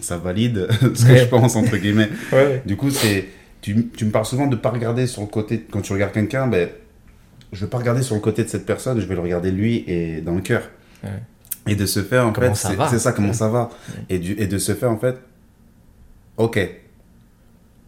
ça 0.00 0.16
valide 0.16 0.68
ce 0.94 1.04
que 1.06 1.16
je 1.16 1.24
pense, 1.24 1.56
entre 1.56 1.76
guillemets. 1.76 2.08
Ouais. 2.32 2.62
Du 2.66 2.76
coup, 2.76 2.90
c'est. 2.90 3.28
Tu, 3.60 3.88
tu 3.96 4.04
me 4.04 4.10
parles 4.10 4.26
souvent 4.26 4.46
de 4.48 4.56
pas 4.56 4.70
regarder 4.70 5.06
sur 5.06 5.22
le 5.22 5.28
côté. 5.28 5.64
Quand 5.70 5.80
tu 5.82 5.92
regardes 5.92 6.12
quelqu'un, 6.12 6.48
ben, 6.48 6.68
je 7.52 7.64
vais 7.64 7.70
pas 7.70 7.78
regarder 7.78 8.02
sur 8.02 8.14
le 8.16 8.20
côté 8.20 8.42
de 8.42 8.48
cette 8.48 8.66
personne, 8.66 8.98
je 9.00 9.06
vais 9.06 9.14
le 9.14 9.20
regarder 9.20 9.50
lui 9.52 9.84
et 9.86 10.20
dans 10.20 10.34
le 10.34 10.40
cœur. 10.40 10.68
Ouais. 11.04 11.10
Et 11.68 11.76
de 11.76 11.86
se 11.86 12.02
faire, 12.02 12.26
en 12.26 12.32
Comment 12.32 12.54
fait, 12.54 12.74
c'est 12.90 12.98
ça, 12.98 13.12
comment 13.12 13.28
Ouais. 13.28 13.34
ça 13.34 13.48
va? 13.48 13.70
Et, 14.08 14.18
du, 14.18 14.32
et 14.32 14.48
de 14.48 14.58
se 14.58 14.74
faire, 14.74 14.90
en 14.90 14.98
fait, 14.98 15.16
ok, 16.38 16.58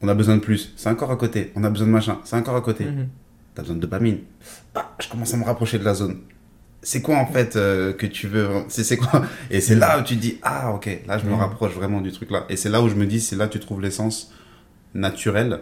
on 0.01 0.07
a 0.09 0.15
besoin 0.15 0.37
de 0.37 0.41
plus, 0.41 0.73
c'est 0.77 0.89
encore 0.89 1.11
à 1.11 1.17
côté, 1.17 1.51
on 1.57 1.65
a 1.65 1.71
besoin 1.71 1.87
de 1.89 1.93
machin, 1.93 2.19
c'est 2.25 2.37
encore 2.37 2.55
à 2.57 2.61
côté. 2.61 2.85
Mhm. 2.85 3.09
T'as 3.55 3.63
besoin 3.63 3.77
de 3.77 3.81
dopamine. 3.81 4.19
Ah, 4.75 4.95
je 5.01 5.09
commence 5.09 5.33
à 5.35 5.37
me 5.37 5.45
rapprocher 5.45 5.79
de 5.79 5.85
la 5.85 5.95
zone. 5.95 6.19
C'est 6.87 7.01
quoi 7.03 7.17
en 7.17 7.27
fait 7.27 7.57
euh, 7.57 7.93
que 7.93 8.07
tu 8.07 8.29
veux 8.29 8.47
C'est 8.69 8.97
quoi? 8.97 9.25
Et 9.51 9.61
c'est 9.61 9.75
là 9.75 9.99
où 9.99 10.03
tu 10.05 10.17
dis 10.17 10.39
ah 10.43 10.73
ok 10.75 10.87
là 11.07 11.19
je 11.19 11.25
me 11.25 11.31
Mhm. 11.33 11.39
rapproche 11.41 11.73
vraiment 11.73 12.01
du 12.01 12.13
truc 12.13 12.31
là. 12.31 12.45
Et 12.51 12.57
c'est 12.57 12.69
là 12.69 12.83
où 12.83 12.89
je 12.89 12.95
me 12.95 13.07
dis 13.07 13.21
c'est 13.21 13.37
là 13.37 13.47
que 13.49 13.55
tu 13.55 13.59
trouves 13.61 13.81
l'essence 13.81 14.33
naturelle 14.95 15.61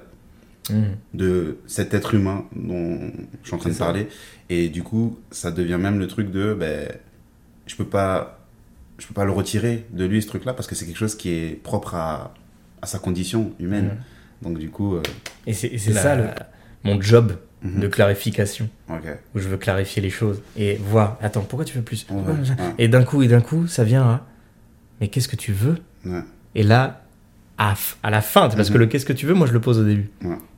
Mhm. 0.71 0.97
de 1.14 1.59
cet 1.67 1.93
être 1.95 2.14
humain 2.14 2.45
dont 2.55 3.11
je 3.43 3.47
suis 3.49 3.55
en 3.55 3.59
train 3.59 3.71
de 3.71 3.75
parler. 3.75 4.09
Et 4.50 4.69
du 4.69 4.83
coup 4.83 5.19
ça 5.31 5.50
devient 5.50 5.79
même 5.81 5.99
le 5.99 6.07
truc 6.07 6.31
de 6.31 6.55
ben 6.55 6.88
je 7.67 7.75
peux 7.76 7.87
pas 7.87 8.38
je 8.99 9.07
peux 9.07 9.14
pas 9.14 9.25
le 9.25 9.33
retirer 9.33 9.87
de 9.93 10.05
lui 10.05 10.23
ce 10.23 10.29
truc 10.29 10.45
là 10.45 10.52
parce 10.55 10.69
que 10.69 10.75
c'est 10.75 10.87
quelque 10.87 10.99
chose 10.99 11.14
qui 11.17 11.31
est 11.31 11.61
propre 11.62 11.95
à, 11.95 12.35
à 12.83 12.87
sa 12.87 12.99
condition 12.99 13.52
humaine. 13.59 13.87
Mhm. 14.43 14.49
Donc 14.50 14.59
du 14.59 14.71
coup 14.71 14.97
euh, 14.97 15.02
Et 15.47 15.52
c'est 15.52 15.76
ça 15.79 16.17
le- 16.17 16.29
mon 16.84 17.00
job 17.00 17.36
Mhm. 17.62 17.78
de 17.80 17.86
clarification, 17.86 18.68
où 18.90 19.38
je 19.38 19.48
veux 19.48 19.56
clarifier 19.56 20.02
les 20.02 20.10
choses 20.10 20.42
et 20.56 20.74
voir, 20.84 21.16
attends, 21.22 21.42
pourquoi 21.42 21.64
tu 21.64 21.76
veux 21.76 21.84
plus? 21.84 22.06
Ouais, 22.10 22.16
ouais. 22.16 22.34
Et 22.78 22.88
d'un 22.88 23.04
coup, 23.04 23.22
et 23.22 23.28
d'un 23.28 23.40
coup, 23.40 23.68
ça 23.68 23.84
vient 23.84 24.02
à, 24.02 24.26
mais 25.00 25.06
qu'est-ce 25.06 25.28
que 25.28 25.36
tu 25.36 25.52
veux? 25.52 25.76
Ouais. 26.04 26.22
Et 26.56 26.64
là, 26.64 27.04
à, 27.58 27.74
à 28.02 28.10
la 28.10 28.20
fin, 28.20 28.48
parce 28.48 28.68
que 28.68 28.74
Mhm. 28.74 28.80
le 28.80 28.86
qu'est-ce 28.86 29.06
que 29.06 29.12
tu 29.12 29.26
veux, 29.26 29.34
moi 29.34 29.46
je 29.46 29.52
le 29.52 29.60
pose 29.60 29.78
au 29.78 29.84
début. 29.84 30.10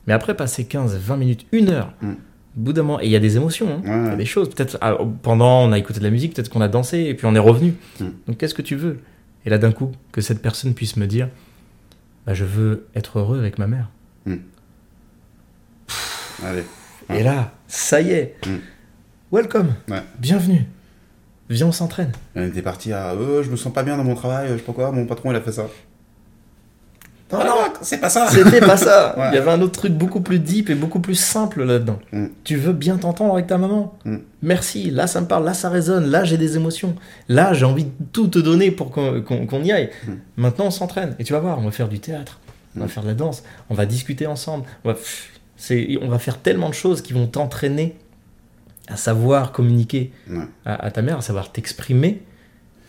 Mais 0.06 0.14
après, 0.14 0.34
passer 0.34 0.64
15, 0.64 0.96
20 0.96 1.18
minutes, 1.18 1.44
une 1.52 1.68
heure, 1.68 1.92
Mm. 2.00 2.12
bout 2.56 2.72
d'un 2.72 2.82
moment, 2.84 3.00
et 3.02 3.04
il 3.04 3.10
y 3.10 3.16
a 3.16 3.20
des 3.20 3.36
émotions, 3.36 3.68
hein. 3.70 3.82
Il 3.84 4.10
y 4.10 4.12
a 4.12 4.16
des 4.16 4.24
choses. 4.24 4.48
Peut-être 4.48 4.78
ah, 4.80 4.96
pendant, 5.22 5.62
on 5.68 5.72
a 5.72 5.78
écouté 5.78 5.98
de 5.98 6.04
la 6.04 6.10
musique, 6.10 6.32
peut-être 6.34 6.48
qu'on 6.48 6.62
a 6.62 6.68
dansé, 6.68 7.00
et 7.00 7.12
puis 7.14 7.26
on 7.26 7.34
est 7.34 7.38
revenu. 7.38 7.74
Mm. 8.00 8.04
Donc 8.28 8.38
qu'est-ce 8.38 8.54
que 8.54 8.62
tu 8.62 8.76
veux? 8.76 9.00
Et 9.44 9.50
là, 9.50 9.58
d'un 9.58 9.72
coup, 9.72 9.92
que 10.10 10.22
cette 10.22 10.40
personne 10.40 10.72
puisse 10.72 10.96
me 10.96 11.06
dire, 11.06 11.28
bah, 12.26 12.32
je 12.32 12.44
veux 12.46 12.86
être 12.94 13.18
heureux 13.18 13.38
avec 13.38 13.58
ma 13.58 13.66
mère. 13.66 13.90
Allez. 16.42 16.64
Et 17.14 17.22
là, 17.22 17.52
ça 17.68 18.00
y 18.00 18.10
est, 18.10 18.34
Mm. 18.46 18.56
welcome, 19.32 19.74
Ouais. 19.88 20.02
bienvenue, 20.18 20.64
viens, 21.50 21.66
on 21.66 21.72
s'entraîne. 21.72 22.12
On 22.34 22.46
était 22.46 22.62
parti 22.62 22.92
à 22.92 23.10
euh, 23.12 23.42
je 23.42 23.50
me 23.50 23.56
sens 23.56 23.72
pas 23.72 23.82
bien 23.82 23.96
dans 23.96 24.04
mon 24.04 24.14
travail, 24.14 24.48
je 24.52 24.56
sais 24.56 24.62
pas 24.62 24.72
quoi, 24.72 24.90
mon 24.92 25.06
patron 25.06 25.30
il 25.30 25.36
a 25.36 25.40
fait 25.40 25.52
ça. 25.52 25.66
Non, 27.32 27.40
non, 27.44 27.54
c'est 27.80 27.98
pas 27.98 28.10
ça. 28.10 28.28
C'était 28.30 28.60
pas 28.60 28.76
ça. 28.76 29.14
Ouais. 29.18 29.30
Il 29.32 29.34
y 29.34 29.38
avait 29.38 29.50
un 29.50 29.60
autre 29.60 29.80
truc 29.80 29.92
beaucoup 29.92 30.20
plus 30.20 30.38
deep 30.38 30.70
et 30.70 30.76
beaucoup 30.76 31.00
plus 31.00 31.16
simple 31.16 31.64
là-dedans. 31.64 31.98
Mm. 32.12 32.26
Tu 32.44 32.54
veux 32.56 32.72
bien 32.72 32.96
t'entendre 32.96 33.32
avec 33.32 33.48
ta 33.48 33.58
maman? 33.58 33.98
Mm. 34.04 34.18
Merci. 34.42 34.90
Là, 34.90 35.08
ça 35.08 35.20
me 35.20 35.26
parle. 35.26 35.44
Là, 35.44 35.52
ça 35.52 35.68
résonne. 35.68 36.04
Là, 36.10 36.22
j'ai 36.22 36.36
des 36.38 36.56
émotions. 36.56 36.94
Là, 37.28 37.52
j'ai 37.52 37.64
envie 37.64 37.84
de 37.84 37.90
tout 38.12 38.28
te 38.28 38.38
donner 38.38 38.70
pour 38.70 38.92
qu'on 38.92 39.62
y 39.64 39.72
aille. 39.72 39.90
Mm. 40.06 40.12
Maintenant, 40.36 40.66
on 40.66 40.70
s'entraîne. 40.70 41.16
Et 41.18 41.24
tu 41.24 41.32
vas 41.32 41.40
voir, 41.40 41.58
on 41.58 41.62
va 41.64 41.70
faire 41.72 41.88
du 41.88 41.98
théâtre. 41.98 42.38
On 42.76 42.80
va 42.80 42.88
faire 42.88 43.02
de 43.02 43.08
la 43.08 43.14
danse. 43.14 43.42
On 43.68 43.74
va 43.74 43.84
discuter 43.86 44.28
ensemble. 44.28 44.64
On 44.84 44.92
va, 44.92 44.98
c'est- 45.66 45.98
on 46.02 46.08
va 46.08 46.18
faire 46.18 46.40
tellement 46.40 46.68
de 46.68 46.74
choses 46.74 47.00
qui 47.02 47.12
vont 47.12 47.26
t'entraîner 47.26 47.96
à 48.88 48.96
savoir 48.96 49.52
communiquer 49.52 50.12
Ouais. 50.28 50.44
à, 50.66 50.74
à 50.86 50.90
ta 50.90 51.00
mère, 51.02 51.18
à 51.18 51.22
savoir 51.22 51.52
t'exprimer. 51.52 52.22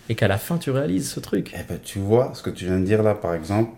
Et 0.10 0.15
qu'à 0.15 0.27
la 0.27 0.38
fin, 0.38 0.58
tu 0.58 0.70
réalises 0.70 1.10
ce 1.10 1.20
truc. 1.20 1.51
Eh 1.55 1.63
ben, 1.67 1.79
tu 1.84 1.98
vois, 2.00 2.32
ce 2.36 2.44
que 2.44 2.50
tu 2.51 2.65
viens 2.65 2.79
de 2.79 2.86
dire 2.86 3.01
là, 3.01 3.15
par 3.15 3.34
exemple, 3.34 3.72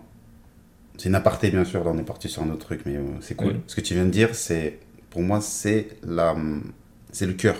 c'est 0.98 1.08
une 1.08 1.14
aparté, 1.14 1.50
bien 1.50 1.64
sûr, 1.64 1.82
là 1.84 1.90
on 1.94 1.98
est 1.98 2.02
parti 2.02 2.28
sur 2.28 2.42
un 2.42 2.50
autre 2.50 2.66
truc, 2.66 2.80
mais 2.84 2.96
euh, 2.96 3.02
c'est 3.20 3.34
cool. 3.34 3.52
Oui. 3.52 3.60
Ce 3.66 3.76
que 3.76 3.80
tu 3.80 3.94
viens 3.94 4.04
de 4.04 4.10
dire, 4.10 4.34
c'est, 4.34 4.78
pour 5.10 5.22
moi, 5.22 5.40
c'est 5.40 5.88
la, 6.02 6.34
c'est 7.12 7.24
le 7.26 7.32
cœur. 7.34 7.56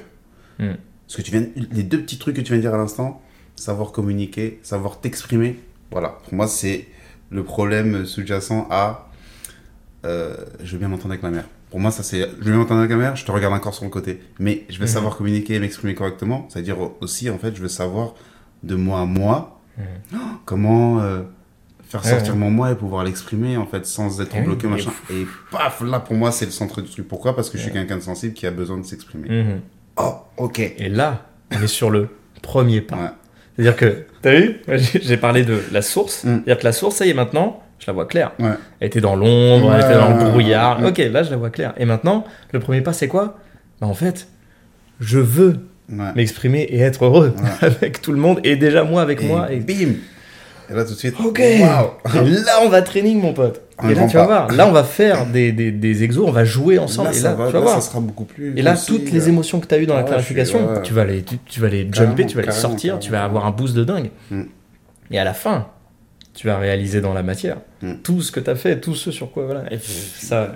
Mm. 0.59 0.73
Ce 1.07 1.17
que 1.17 1.23
tu 1.23 1.31
viens, 1.31 1.47
les 1.73 1.83
deux 1.83 2.03
petits 2.03 2.19
trucs 2.19 2.37
que 2.37 2.41
tu 2.43 2.49
viens 2.49 2.57
de 2.59 2.63
dire 2.63 2.75
à 2.75 2.79
l'instant, 2.79 3.23
savoir 3.57 3.93
communiquer, 3.93 4.59
savoir 4.63 5.01
t'exprimer, 5.01 5.59
voilà, 5.91 6.19
pour 6.25 6.35
moi, 6.35 6.47
c'est 6.47 6.87
le 7.31 7.45
problème 7.45 8.05
sous-jacent 8.05 8.67
à, 8.71 9.08
euh, 10.05 10.35
je 10.63 10.73
veux 10.73 10.79
bien 10.79 10.89
m'entendre 10.89 11.11
avec 11.13 11.23
ma 11.23 11.31
mère. 11.31 11.45
Pour 11.71 11.81
moi, 11.81 11.91
ça 11.91 12.03
c'est, 12.03 12.21
je 12.21 12.45
veux 12.45 12.51
bien 12.53 12.57
m'entendre 12.57 12.81
avec 12.81 12.91
ma 12.93 12.97
mère, 12.99 13.17
je 13.17 13.25
te 13.25 13.31
regarde 13.33 13.53
encore 13.55 13.75
sur 13.75 13.85
le 13.85 13.91
côté, 13.91 14.21
mais 14.39 14.65
je 14.69 14.79
veux 14.79 14.85
Mhm. 14.87 14.91
savoir 14.93 15.17
communiquer 15.17 15.55
et 15.55 15.59
m'exprimer 15.61 15.95
correctement, 15.95 16.47
c'est-à-dire 16.49 16.77
aussi, 17.01 17.29
en 17.31 17.39
fait, 17.39 17.55
je 17.57 17.61
veux 17.63 17.69
savoir 17.69 18.15
de 18.63 18.75
moi 18.75 19.01
à 19.01 19.05
moi, 19.05 19.61
Mhm. 19.79 20.19
comment 20.45 21.01
euh, 21.01 21.23
faire 21.89 22.05
sortir 22.05 22.37
mon 22.37 22.51
moi 22.51 22.71
et 22.73 22.75
pouvoir 22.75 23.05
l'exprimer 23.05 23.57
en 23.57 23.65
fait 23.67 23.87
sans 23.87 24.21
être 24.21 24.35
oui, 24.37 24.43
bloqué 24.43 24.67
et 24.67 24.71
machin 24.71 24.91
et 25.11 25.27
paf 25.51 25.81
là 25.81 26.01
pour 26.01 26.17
moi 26.17 26.33
c'est 26.33 26.45
le 26.45 26.51
centre 26.51 26.83
du 26.83 26.91
truc 26.91 27.09
pourquoi? 27.09 27.35
Parce 27.37 27.49
que 27.49 27.57
je 27.57 27.63
suis 27.63 27.73
quelqu'un 27.73 27.97
de 27.97 28.03
sensible 28.03 28.35
qui 28.35 28.47
a 28.47 28.51
besoin 28.51 28.77
de 28.77 28.83
s'exprimer 28.85 29.29
Mhm. 29.45 29.61
oh 29.99 30.15
ok 30.37 30.59
Et 30.59 30.89
là, 30.91 31.27
on 31.57 31.63
est 31.63 31.67
sur 31.69 31.91
le 31.91 32.09
premier 32.43 32.81
pas. 32.83 32.97
Ouais. 32.97 33.09
C'est-à-dire 33.57 33.77
que, 33.77 34.05
t'as 34.21 34.35
vu? 34.39 34.57
j'ai 35.03 35.17
parlé 35.17 35.45
de 35.45 35.61
la 35.73 35.81
source. 35.83 36.25
Mm. 36.25 36.27
C'est-à-dire 36.45 36.59
que 36.59 36.65
la 36.65 36.73
source, 36.73 36.97
ça 36.97 37.07
y 37.07 37.11
est, 37.11 37.15
maintenant, 37.15 37.63
je 37.79 37.87
la 37.87 37.93
vois 37.93 38.07
claire. 38.07 38.33
Ouais. 38.39 38.51
Elle 38.81 38.87
était 38.89 39.01
dans 39.01 39.17
l'ombre, 39.17 39.73
elle 39.75 39.81
était 39.85 39.95
dans 39.95 40.17
le 40.17 40.31
brouillard. 40.31 40.81
ouais. 40.81 40.89
Ok, 40.89 40.99
là, 40.99 41.23
je 41.23 41.31
la 41.31 41.37
vois 41.37 41.51
claire. 41.51 41.75
Et 41.79 41.85
maintenant, 41.85 42.25
le 42.53 42.61
premier 42.61 42.81
pas, 42.81 42.93
c'est 42.93 43.09
quoi? 43.09 43.37
Bah, 43.81 43.87
En 43.87 43.95
fait, 43.95 44.29
je 45.01 45.19
veux 45.19 45.57
m'exprimer 45.89 46.63
et 46.63 46.81
être 46.81 47.05
heureux 47.05 47.35
avec 47.63 48.03
tout 48.03 48.13
le 48.13 48.19
monde 48.19 48.41
et 48.45 48.57
déjà 48.57 48.85
moi 48.85 49.01
avec 49.03 49.23
et 49.23 49.27
moi. 49.27 49.51
Et... 49.51 49.57
bim 49.61 49.93
et 50.71 50.75
là 50.75 50.85
tout 50.85 50.93
de 50.93 50.99
suite 50.99 51.15
Ok 51.19 51.39
waouh 51.39 52.27
Et 52.27 52.29
là, 52.31 52.59
on 52.63 52.69
va 52.69 52.83
training, 52.83 53.19
mon 53.19 53.33
pote. 53.33 53.63
Un 53.79 53.89
et 53.89 53.95
là, 53.95 54.07
tu 54.07 54.17
vas 54.19 54.27
pas. 54.27 54.47
voir. 54.47 54.53
Là, 54.53 54.67
on 54.69 54.73
va 54.73 54.85
faire 54.85 55.25
des, 55.25 55.51
des, 55.51 55.71
des 55.73 56.03
exos, 56.03 56.27
on 56.29 56.31
va 56.31 56.45
jouer 56.45 56.79
ensemble. 56.79 57.09
là, 57.09 57.15
et 57.15 57.19
ça 57.19 57.31
là, 57.31 57.35
va, 57.37 57.47
tu 57.47 57.53
vas 57.55 57.59
là, 57.61 57.65
voir. 57.65 57.81
ça 57.83 57.89
sera 57.89 58.01
beaucoup 58.01 58.25
plus 58.25 58.53
Et 58.55 58.61
là, 58.61 58.75
toutes 58.77 59.11
les 59.11 59.21
là. 59.21 59.29
émotions 59.29 59.61
que 59.61 59.67
tu 59.67 59.75
as 59.75 59.79
eues 59.79 59.87
dans 59.87 59.95
Ah 59.95 59.99
la 59.99 60.03
ouais, 60.03 60.09
clarification, 60.11 60.59
suis- 60.75 60.83
tu, 60.83 60.93
vas 60.93 61.07
les, 61.07 61.23
tu, 61.23 61.39
tu 61.47 61.61
vas 61.61 61.69
les 61.69 61.89
jumper, 61.91 62.27
tu 62.27 62.37
vas 62.37 62.43
les 62.43 62.49
carrément, 62.49 62.69
sortir, 62.69 62.99
tu 62.99 63.11
vas 63.11 63.25
avoir 63.25 63.47
un 63.47 63.51
boost 63.51 63.75
de 63.75 63.85
dingue. 63.85 64.11
Mm. 64.31 64.43
Et 65.13 65.19
à 65.19 65.25
la 65.25 65.33
fin, 65.33 65.69
tu 66.39 66.47
vas 66.47 66.57
réaliser 66.57 67.01
dans 67.01 67.13
la 67.15 67.25
matière 67.25 67.59
Mm. 67.83 67.95
tout 68.05 68.23
ce 68.23 68.31
que 68.31 68.39
tu 68.41 68.49
as 68.49 68.55
fait, 68.55 68.81
tout 68.81 68.95
ce 68.95 69.11
sur 69.11 69.33
quoi. 69.33 69.45
Voilà. 69.47 69.65
Et 69.73 69.77
pff, 69.77 70.19
ça. 70.21 70.55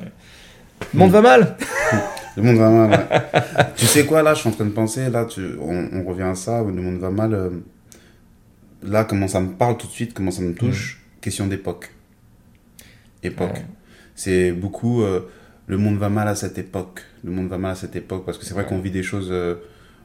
Le 0.93 0.99
monde 1.01 1.11
va 1.11 1.21
mal 1.23 1.57
le 2.37 2.43
monde 2.43 2.57
va 2.57 2.71
mal 2.71 2.91
ouais. 2.91 3.43
tu 3.77 3.87
sais 3.87 4.05
quoi 4.07 4.23
là 4.23 4.35
je 4.35 4.41
suis 4.41 4.49
en 4.49 4.53
train 4.53 4.65
de 4.65 4.71
penser 4.71 5.11
là 5.11 5.25
tu, 5.27 5.41
on, 5.61 5.89
on 5.93 6.05
revient 6.05 6.23
à 6.23 6.35
ça 6.35 6.63
le 6.65 6.73
monde 6.83 6.99
va 6.99 7.11
mal 7.11 7.35
euh, 7.35 7.51
là 8.83 9.05
comment 9.05 9.29
ça 9.29 9.41
me 9.41 9.51
parle 9.53 9.77
tout 9.77 9.87
de 9.87 9.93
suite 9.93 10.13
comment 10.15 10.31
ça 10.33 10.43
me 10.43 10.55
touche 10.55 11.01
question 11.21 11.47
d'époque 11.47 11.93
époque 13.23 13.53
Ouais. 13.55 13.67
c'est 14.17 14.51
beaucoup 14.53 15.03
euh, 15.03 15.29
le 15.69 15.77
monde 15.79 15.99
va 15.99 16.09
mal 16.09 16.27
à 16.27 16.35
cette 16.35 16.59
époque 16.59 17.05
le 17.23 17.31
monde 17.31 17.49
va 17.49 17.59
mal 17.59 17.73
à 17.73 17.77
cette 17.77 17.95
époque 17.97 18.25
parce 18.27 18.39
que 18.39 18.45
c'est 18.45 18.55
vrai 18.55 18.65
qu'on 18.67 18.79
vit 18.81 18.91
des 18.91 19.03
choses 19.05 19.29
euh, 19.31 19.57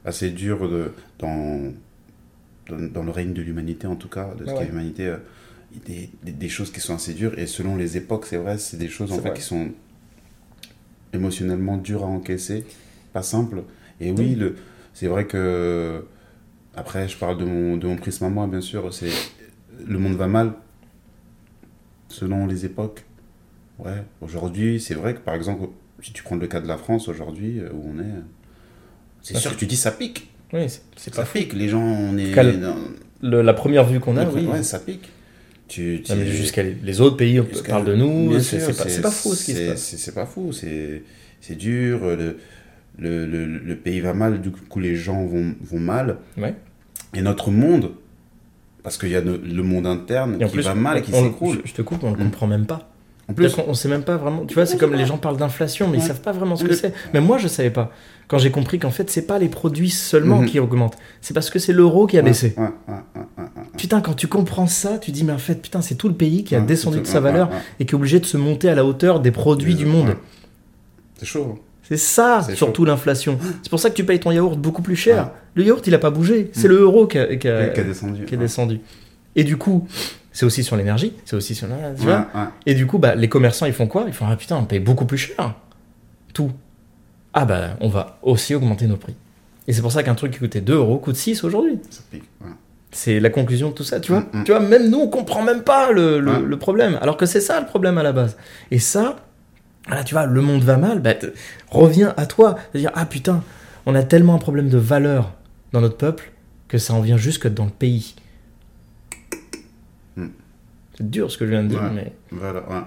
assez 0.06 0.30
dures 0.30 0.70
de, 0.70 0.92
dans, 1.18 1.72
dans 2.70 2.78
dans 2.94 3.04
le 3.04 3.12
règne 3.12 3.34
de 3.34 3.42
l'humanité 3.42 3.88
en 3.88 3.96
tout 3.96 4.10
cas 4.10 4.30
de 4.38 4.46
ce 4.46 4.52
qu'est 4.54 4.66
l'humanité 4.66 5.12
des, 5.86 6.10
des, 6.24 6.32
des 6.32 6.50
choses 6.50 6.72
qui 6.72 6.80
sont 6.80 6.96
assez 6.96 7.14
dures. 7.14 7.38
Et 7.40 7.48
selon 7.48 7.76
les 7.76 7.98
époques 7.98 8.26
c'est 8.26 8.38
vrai 8.38 8.58
c'est 8.58 8.78
des 8.78 8.88
choses 8.90 9.12
en 9.12 9.20
fait 9.20 9.34
qui 9.34 9.42
sont 9.42 9.70
émotionnellement 11.14 11.78
dures 11.78 12.04
à 12.04 12.08
encaisser. 12.08 12.66
Pas 13.14 13.24
simples 13.24 13.64
et 14.00 14.12
oui 14.12 14.36
le 14.36 14.56
c'est 14.94 15.08
vrai 15.08 15.26
que 15.26 16.06
après 16.76 17.08
je 17.08 17.18
parle 17.18 17.38
de 17.38 17.46
mon 17.46 17.78
de 17.78 17.88
mon 17.88 17.96
prisme 17.96 18.26
à 18.26 18.30
moi 18.30 18.48
bien 18.48 18.62
sûr. 18.62 18.94
C'est 18.94 19.10
le 19.86 19.98
monde 20.00 20.16
va 20.16 20.28
mal. 20.28 20.54
Selon 22.10 22.48
les 22.48 22.66
époques. 22.66 23.04
Ouais. 23.80 24.04
Aujourd'hui 24.22 24.80
c'est 24.80 24.96
vrai 24.96 25.14
que 25.14 25.20
par 25.20 25.36
exemple 25.36 25.70
si 26.02 26.14
tu 26.14 26.24
prends 26.24 26.36
le 26.36 26.48
cas 26.48 26.62
de 26.62 26.68
la 26.68 26.78
France 26.78 27.08
aujourd'hui 27.10 27.60
euh, 27.60 27.70
où 27.74 27.92
on 27.96 28.00
est 28.00 28.04
euh, 28.04 28.22
c'est 29.22 29.38
sûr 29.38 29.52
que 29.54 29.58
tu 29.60 29.66
dis 29.66 29.76
ça 29.76 29.92
pique. 29.92 30.30
Oui, 30.54 30.70
c'est- 30.70 30.82
c'est 30.96 31.14
ça 31.14 31.22
pas 31.22 31.26
fou. 31.26 31.38
pique. 31.38 31.54
Les 31.54 31.68
gens 31.70 31.82
on 31.84 32.18
est 32.18 32.32
dans- 32.58 32.76
Le- 33.22 33.42
la 33.42 33.54
première 33.54 33.86
vue 33.86 34.00
qu'on 34.00 34.16
a, 34.18 34.26
oui. 34.30 34.46
ouais 34.46 34.64
ça 34.64 34.80
pique 34.80 35.10
tu, 35.68 36.02
tu- 36.04 36.26
jusqu'à 36.28 36.64
les, 36.64 37.02
autres 37.02 37.18
pays, 37.18 37.42
parlent 37.68 37.86
de 37.86 37.96
nous, 37.96 38.40
c'est 38.40 38.60
pas, 38.76 39.02
pas 39.04 39.12
fou 39.12 39.34
ce 39.34 39.46
qui 39.46 39.52
se 39.54 39.58
c'est- 39.58 39.68
passe. 39.68 39.96
c'est- 39.98 40.12
pas 40.16 40.26
fou, 40.26 40.52
c'est 40.54 41.04
c'est 41.42 41.56
dur, 41.56 42.00
le, 42.04 42.38
le, 43.00 43.26
le, 43.28 43.46
le 43.46 43.76
pays 43.76 44.00
va 44.00 44.14
mal, 44.14 44.42
du 44.42 44.50
coup 44.52 44.80
les 44.80 44.96
gens 44.96 45.26
vont, 45.26 45.54
vont 45.62 45.80
mal. 45.80 46.18
Ouais. 46.38 46.56
Et 47.14 47.22
notre 47.22 47.52
monde, 47.52 47.92
parce 48.84 48.98
qu'il 48.98 49.10
y 49.10 49.16
a 49.16 49.22
le, 49.22 49.38
le 49.38 49.64
monde 49.64 49.86
interne 49.88 50.38
Et 50.42 50.46
qui 50.46 50.52
plus, 50.54 50.64
va 50.64 50.74
mal 50.76 50.98
et 50.98 51.02
qui 51.02 51.12
s'écroule. 51.12 51.60
Je, 51.64 51.74
te 51.74 51.82
coupe, 51.82 52.04
on 52.04 52.12
le 52.12 52.16
Mm. 52.18 52.24
comprend 52.24 52.48
même 52.48 52.66
pas. 52.66 52.90
En 53.30 53.34
plus, 53.34 53.54
on 53.68 53.74
sait 53.74 53.90
même 53.90 54.04
pas 54.04 54.16
vraiment. 54.16 54.46
Tu 54.46 54.54
vois, 54.54 54.66
c'est 54.66 54.78
comme 54.78 54.94
les 54.96 55.06
gens 55.06 55.18
parlent 55.18 55.36
d'inflation, 55.38 55.88
mais 55.90 55.98
ils 55.98 56.02
Ouais. 56.02 56.08
savent 56.08 56.22
pas 56.22 56.32
vraiment 56.32 56.56
ce 56.56 56.64
que 56.64 56.74
c'est. 56.74 56.94
Mais 57.14 57.20
moi, 57.20 57.38
je 57.38 57.48
savais 57.50 57.70
pas. 57.70 57.92
Quand 58.30 58.38
j'ai 58.38 58.52
compris 58.52 58.80
qu'en 58.80 58.90
fait, 58.92 59.10
c'est 59.10 59.22
pas 59.28 59.38
les 59.38 59.50
produits 59.50 59.90
seulement 59.90 60.40
Mhm. 60.40 60.46
qui 60.48 60.60
augmentent, 60.60 60.98
c'est 61.22 61.34
parce 61.34 61.50
que 61.50 61.60
c'est 61.60 61.74
l'euro 61.74 62.08
qui 62.08 62.18
a 62.18 62.22
baissé. 62.22 62.54
ouais, 62.58 62.64
ouais. 62.88 63.46
Putain, 63.78 64.02
quand 64.02 64.14
tu 64.14 64.28
comprends 64.28 64.68
ça, 64.68 64.98
tu 64.98 65.12
dis, 65.12 65.24
mais 65.24 65.34
en 65.34 65.38
fait, 65.38 65.62
putain, 65.62 65.82
c'est 65.82 65.96
tout 65.96 66.08
le 66.08 66.14
pays 66.14 66.44
qui 66.44 66.56
a 66.56 66.60
descendu 66.62 67.00
de 67.02 67.06
sa 67.08 67.20
valeur 67.20 67.50
et 67.80 67.86
qui 67.86 67.92
est 67.92 67.96
obligé 67.96 68.20
de 68.20 68.26
se 68.26 68.38
monter 68.38 68.70
à 68.70 68.76
la 68.76 68.86
hauteur 68.86 69.20
des 69.20 69.32
produits 69.32 69.76
du 69.76 69.86
monde. 69.86 70.16
C'est 71.18 71.26
chaud. 71.26 71.56
hein. 71.56 71.60
C'est 71.84 71.98
ça, 71.98 72.46
surtout 72.54 72.84
l'inflation. 72.84 73.38
C'est 73.64 73.70
pour 73.70 73.80
ça 73.80 73.90
que 73.90 73.96
tu 73.96 74.04
payes 74.04 74.20
ton 74.20 74.32
yaourt 74.32 74.58
beaucoup 74.58 74.82
plus 74.82 74.98
cher. 74.98 75.32
Le 75.56 75.64
yaourt, 75.64 75.86
il 75.88 75.94
a 75.96 76.00
pas 76.00 76.10
bougé. 76.10 76.50
C'est 76.54 76.68
Mm. 76.68 76.72
le 76.72 76.80
euro 76.82 77.08
qui 77.08 77.18
a, 77.18 77.34
qui 77.38 77.48
a- 77.48 77.70
qui 77.70 77.80
a 77.80 77.84
descendu. 77.84 78.26
qui 78.26 78.34
est 78.34 78.38
ouais. 78.38 78.44
descendu. 78.44 78.80
Et 79.38 79.46
du 79.46 79.56
coup, 79.56 79.88
c'est 80.38 80.46
aussi 80.46 80.64
sur 80.64 80.76
l'énergie, 80.76 81.14
c'est 81.26 81.36
aussi 81.36 81.56
sur. 81.56 81.68
Tu 81.98 82.04
vois 82.04 82.28
ouais. 82.36 82.42
Et 82.68 82.76
du 82.76 82.86
coup, 82.86 83.00
bah, 83.00 83.16
les 83.16 83.28
commerçants, 83.28 83.66
ils 83.66 83.74
font 83.74 83.88
quoi? 83.88 84.04
Ils 84.06 84.14
font 84.14 84.28
Ah 84.30 84.36
putain, 84.36 84.56
on 84.58 84.66
paye 84.66 84.78
beaucoup 84.78 85.06
plus 85.06 85.18
cher. 85.18 85.56
Tout. 86.32 86.52
Ah 87.34 87.44
bah, 87.46 87.70
on 87.82 87.90
va 87.90 88.20
aussi 88.22 88.54
augmenter 88.54 88.86
nos 88.86 88.98
prix. 88.98 89.16
Et 89.68 89.74
c'est 89.74 89.82
pour 89.82 89.92
ça 89.92 90.04
qu'un 90.04 90.14
truc 90.14 90.34
qui 90.34 90.38
coûtait 90.40 90.62
2 90.62 90.76
euros 90.76 91.00
coûte 91.00 91.16
6 91.16 91.44
aujourd'hui. 91.44 91.80
Ça 91.90 92.02
pique. 92.12 92.22
ouais. 92.42 92.52
C'est 92.92 93.20
la 93.20 93.32
conclusion 93.32 93.70
de 93.70 93.74
tout 93.74 93.84
ça, 93.84 94.00
tu 94.00 94.12
vois. 94.12 94.22
Mm, 94.32 94.42
mm. 94.42 94.44
Tu 94.44 94.52
vois, 94.52 94.60
même 94.60 94.92
nous, 94.92 95.00
on 95.00 95.08
comprend 95.08 95.42
même 95.42 95.64
pas 95.64 95.92
le, 95.92 96.20
le- 96.20 96.58
problème. 96.60 97.00
Alors 97.02 97.18
que 97.18 97.26
c'est 97.26 97.42
ça 97.42 97.60
le 97.60 97.66
problème 97.66 97.98
à 97.98 98.04
la 98.04 98.12
base. 98.14 98.38
Et 98.70 98.78
ça, 98.78 99.16
voilà, 99.88 100.04
tu 100.04 100.14
vois, 100.14 100.28
le 100.28 100.42
monde 100.42 100.62
va 100.64 100.78
mal, 100.78 101.00
bah, 101.00 101.16
reviens 101.72 102.14
à 102.16 102.28
toi. 102.28 102.58
C'est-à-dire, 102.72 102.92
ah 102.94 103.08
putain, 103.08 103.42
on 103.88 103.96
a 103.96 104.04
tellement 104.04 104.36
un 104.36 104.40
problème 104.40 104.70
de 104.70 104.78
valeur 104.78 105.34
dans 105.74 105.82
notre 105.82 105.98
peuple 105.98 106.32
que 106.68 106.78
ça 106.78 106.94
en 106.94 107.02
vient 107.02 107.18
jusque 107.18 107.48
dans 107.48 107.66
le 107.66 107.72
pays. 107.72 108.14
C'est 110.98 111.10
dur 111.10 111.30
ce 111.32 111.38
que 111.38 111.46
je 111.46 111.52
viens 111.52 111.64
de 111.64 111.70
dire, 111.70 111.82
Ouais. 111.82 111.90
mais 111.94 112.14
Voilà, 112.32 112.60
ouais. 112.62 112.82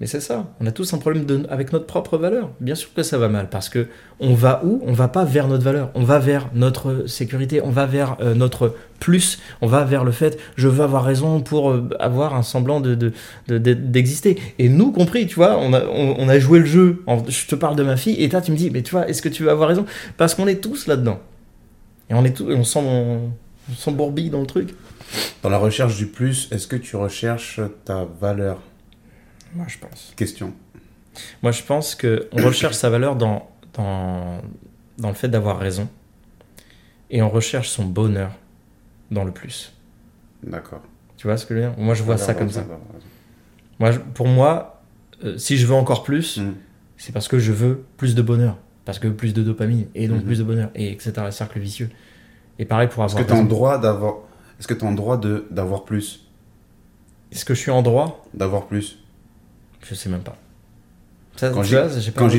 Mais 0.00 0.06
c'est 0.06 0.20
ça, 0.20 0.46
on 0.60 0.66
a 0.66 0.70
tous 0.70 0.94
un 0.94 0.98
problème 0.98 1.24
de- 1.24 1.44
avec 1.50 1.72
notre 1.72 1.86
propre 1.86 2.18
valeur. 2.18 2.50
Bien 2.60 2.76
sûr 2.76 2.94
que 2.94 3.02
ça 3.02 3.18
va 3.18 3.28
mal, 3.28 3.48
parce 3.50 3.68
que 3.68 3.88
on 4.20 4.32
va 4.32 4.62
où? 4.64 4.80
On 4.86 4.92
va 4.92 5.08
pas 5.08 5.24
vers 5.24 5.48
notre 5.48 5.64
valeur, 5.64 5.90
on 5.96 6.04
va 6.04 6.20
vers 6.20 6.50
notre 6.54 7.08
sécurité, 7.08 7.60
on 7.64 7.70
va 7.70 7.84
vers 7.86 8.16
euh, 8.20 8.32
notre 8.36 8.76
plus, 9.00 9.40
on 9.60 9.66
va 9.66 9.82
vers 9.82 10.04
le 10.04 10.12
fait 10.12 10.38
je 10.54 10.68
veux 10.68 10.84
avoir 10.84 11.02
raison 11.02 11.40
pour 11.40 11.72
euh, 11.72 11.88
avoir 11.98 12.36
un 12.36 12.44
semblant 12.44 12.80
de, 12.80 12.94
de- 12.94 13.12
de- 13.48 13.58
de- 13.58 13.72
d'exister. 13.74 14.40
Et 14.60 14.68
nous 14.68 14.92
compris, 14.92 15.26
tu 15.26 15.34
vois, 15.34 15.58
on 15.58 15.72
a, 15.72 15.84
on, 15.84 16.14
on 16.16 16.28
a 16.28 16.38
joué 16.38 16.60
le 16.60 16.64
jeu. 16.66 17.02
En- 17.08 17.24
je 17.26 17.46
te 17.48 17.56
parle 17.56 17.74
de 17.74 17.82
ma 17.82 17.96
fille, 17.96 18.22
et 18.22 18.28
toi 18.28 18.40
tu 18.40 18.52
me 18.52 18.56
dis, 18.56 18.70
mais 18.70 18.82
tu 18.82 18.92
vois, 18.92 19.08
est-ce 19.08 19.20
que 19.20 19.28
tu 19.28 19.42
veux 19.42 19.50
avoir 19.50 19.68
raison? 19.68 19.84
Parce 20.16 20.36
qu'on 20.36 20.46
est 20.46 20.60
tous 20.62 20.86
là-dedans. 20.86 21.18
Et 22.08 22.14
on 22.14 22.24
est 22.24 22.36
tous, 22.36 22.44
on 22.52 22.62
sent, 22.62 22.78
on, 22.84 23.30
on 23.68 23.74
s'embourbille 23.74 24.30
dans 24.30 24.40
le 24.42 24.46
truc. 24.46 24.76
Dans 25.42 25.48
la 25.50 25.58
recherche 25.58 25.96
du 25.96 26.06
plus, 26.06 26.48
est-ce 26.52 26.66
que 26.66 26.76
tu 26.76 26.96
recherches 26.96 27.60
ta 27.84 28.04
valeur? 28.04 28.58
Moi 29.54 29.66
je 29.68 29.78
pense. 29.78 30.12
Question. 30.16 30.52
Moi, 31.42 31.50
je 31.50 31.64
pense 31.64 31.96
qu'on 31.96 32.44
recherche 32.44 32.76
sa 32.76 32.90
valeur 32.90 33.16
dans, 33.16 33.50
dans, 33.74 34.40
dans 34.98 35.08
le 35.08 35.14
fait 35.14 35.26
d'avoir 35.28 35.58
raison. 35.58 35.88
Et 37.10 37.22
on 37.22 37.28
recherche 37.28 37.68
son 37.70 37.84
bonheur 37.86 38.30
dans 39.10 39.24
le 39.24 39.32
plus. 39.32 39.72
D'accord. 40.44 40.80
Tu 41.16 41.26
vois 41.26 41.36
ce 41.36 41.44
que 41.44 41.54
je 41.56 41.60
veux 41.60 41.66
dire? 41.70 41.76
Moi, 41.78 41.94
je 41.94 42.04
vois 42.04 42.18
ça 42.18 42.34
comme 42.34 42.50
ça. 42.50 42.64
Moi, 43.80 43.90
je- 43.90 43.98
pour 43.98 44.28
moi, 44.28 44.80
euh, 45.24 45.36
si 45.38 45.56
je 45.56 45.66
veux 45.66 45.74
encore 45.74 46.04
plus, 46.04 46.36
Mm. 46.38 46.52
c'est 46.96 47.10
parce 47.12 47.26
que 47.26 47.40
je 47.40 47.50
veux 47.50 47.84
plus 47.96 48.14
de 48.14 48.22
bonheur. 48.22 48.56
Parce 48.84 49.00
que 49.00 49.08
plus 49.08 49.34
de 49.34 49.42
dopamine, 49.42 49.86
et 49.96 50.06
donc 50.06 50.18
Mhm. 50.20 50.24
plus 50.24 50.38
de 50.38 50.44
bonheur, 50.44 50.70
et 50.76 50.92
etc. 50.92 51.12
Cercle 51.32 51.58
vicieux. 51.58 51.90
Et 52.60 52.64
pareil 52.64 52.86
pour 52.88 53.02
avoir 53.02 53.20
que 53.22 53.26
tu 53.26 53.32
as 53.32 53.36
raison. 53.36 53.46
droit 53.48 53.78
d'avoir. 53.78 54.18
Est-ce 54.58 54.66
que 54.68 54.74
tu 54.74 54.84
as 54.84 54.88
en 54.88 54.92
droit 54.92 55.16
de 55.16 55.46
d'avoir 55.50 55.84
plus? 55.84 56.26
Est-ce 57.32 57.44
que 57.44 57.54
je 57.54 57.60
suis 57.60 57.70
en 57.70 57.82
droit? 57.82 58.26
D'avoir 58.34 58.66
plus 58.66 58.98
Je 59.82 59.94
sais 59.94 60.08
même 60.08 60.22
pas. 60.22 60.36
Ça, 61.36 61.50
Quand 61.50 61.62
j'ai 61.62 61.78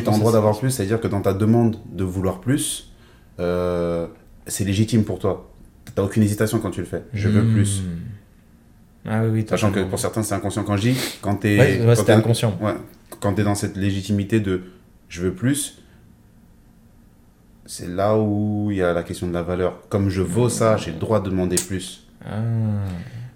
en 0.07 0.17
droit 0.17 0.31
d'avoir 0.33 0.57
plus, 0.59 0.71
c'est-à-dire 0.71 0.99
que 0.99 1.07
dans 1.07 1.21
ta 1.21 1.33
demande 1.33 1.77
de 1.91 2.03
vouloir 2.03 2.41
plus, 2.41 2.91
euh, 3.39 4.07
c'est 4.45 4.65
légitime 4.65 5.05
pour 5.05 5.19
toi. 5.19 5.49
T'as 5.95 6.03
aucune 6.03 6.21
hésitation 6.23 6.59
quand 6.59 6.71
tu 6.71 6.81
le 6.81 6.85
fais. 6.85 7.03
Je 7.13 7.29
veux 7.29 7.41
Hmm. 7.41 7.53
plus. 7.53 7.83
Ah 9.05 9.21
oui, 9.23 9.29
oui, 9.31 9.45
t'as 9.45 9.51
Sachant 9.55 9.71
que 9.71 9.79
pour 9.83 9.97
certains, 9.99 10.21
c'est 10.21 10.35
inconscient. 10.35 10.63
Quand 10.65 10.75
je 10.75 10.89
dis, 10.89 10.97
quand 11.21 11.35
t'es 11.35 11.57
Ouais, 11.57 11.79
ouais, 11.79 11.85
quand 11.85 11.95
c'était 11.95 12.05
t'es- 12.07 12.11
inconscient. 12.11 12.57
ouais, 12.61 12.73
quand 13.21 13.33
t'es 13.33 13.43
dans 13.43 13.55
cette 13.55 13.77
légitimité 13.77 14.41
de 14.41 14.63
je 15.07 15.21
veux 15.21 15.33
plus, 15.33 15.81
c'est 17.65 17.88
là 17.88 18.17
où 18.17 18.69
il 18.71 18.77
y 18.77 18.83
a 18.83 18.93
la 18.93 19.03
question 19.03 19.27
de 19.27 19.33
la 19.33 19.43
valeur. 19.43 19.88
Comme 19.89 20.09
je 20.09 20.21
vaux 20.21 20.49
ça, 20.49 20.75
j'ai 20.77 20.91
le 20.91 20.97
droit 20.99 21.21
de 21.21 21.29
demander 21.29 21.55
plus. 21.55 22.05
Ah. 22.25 22.39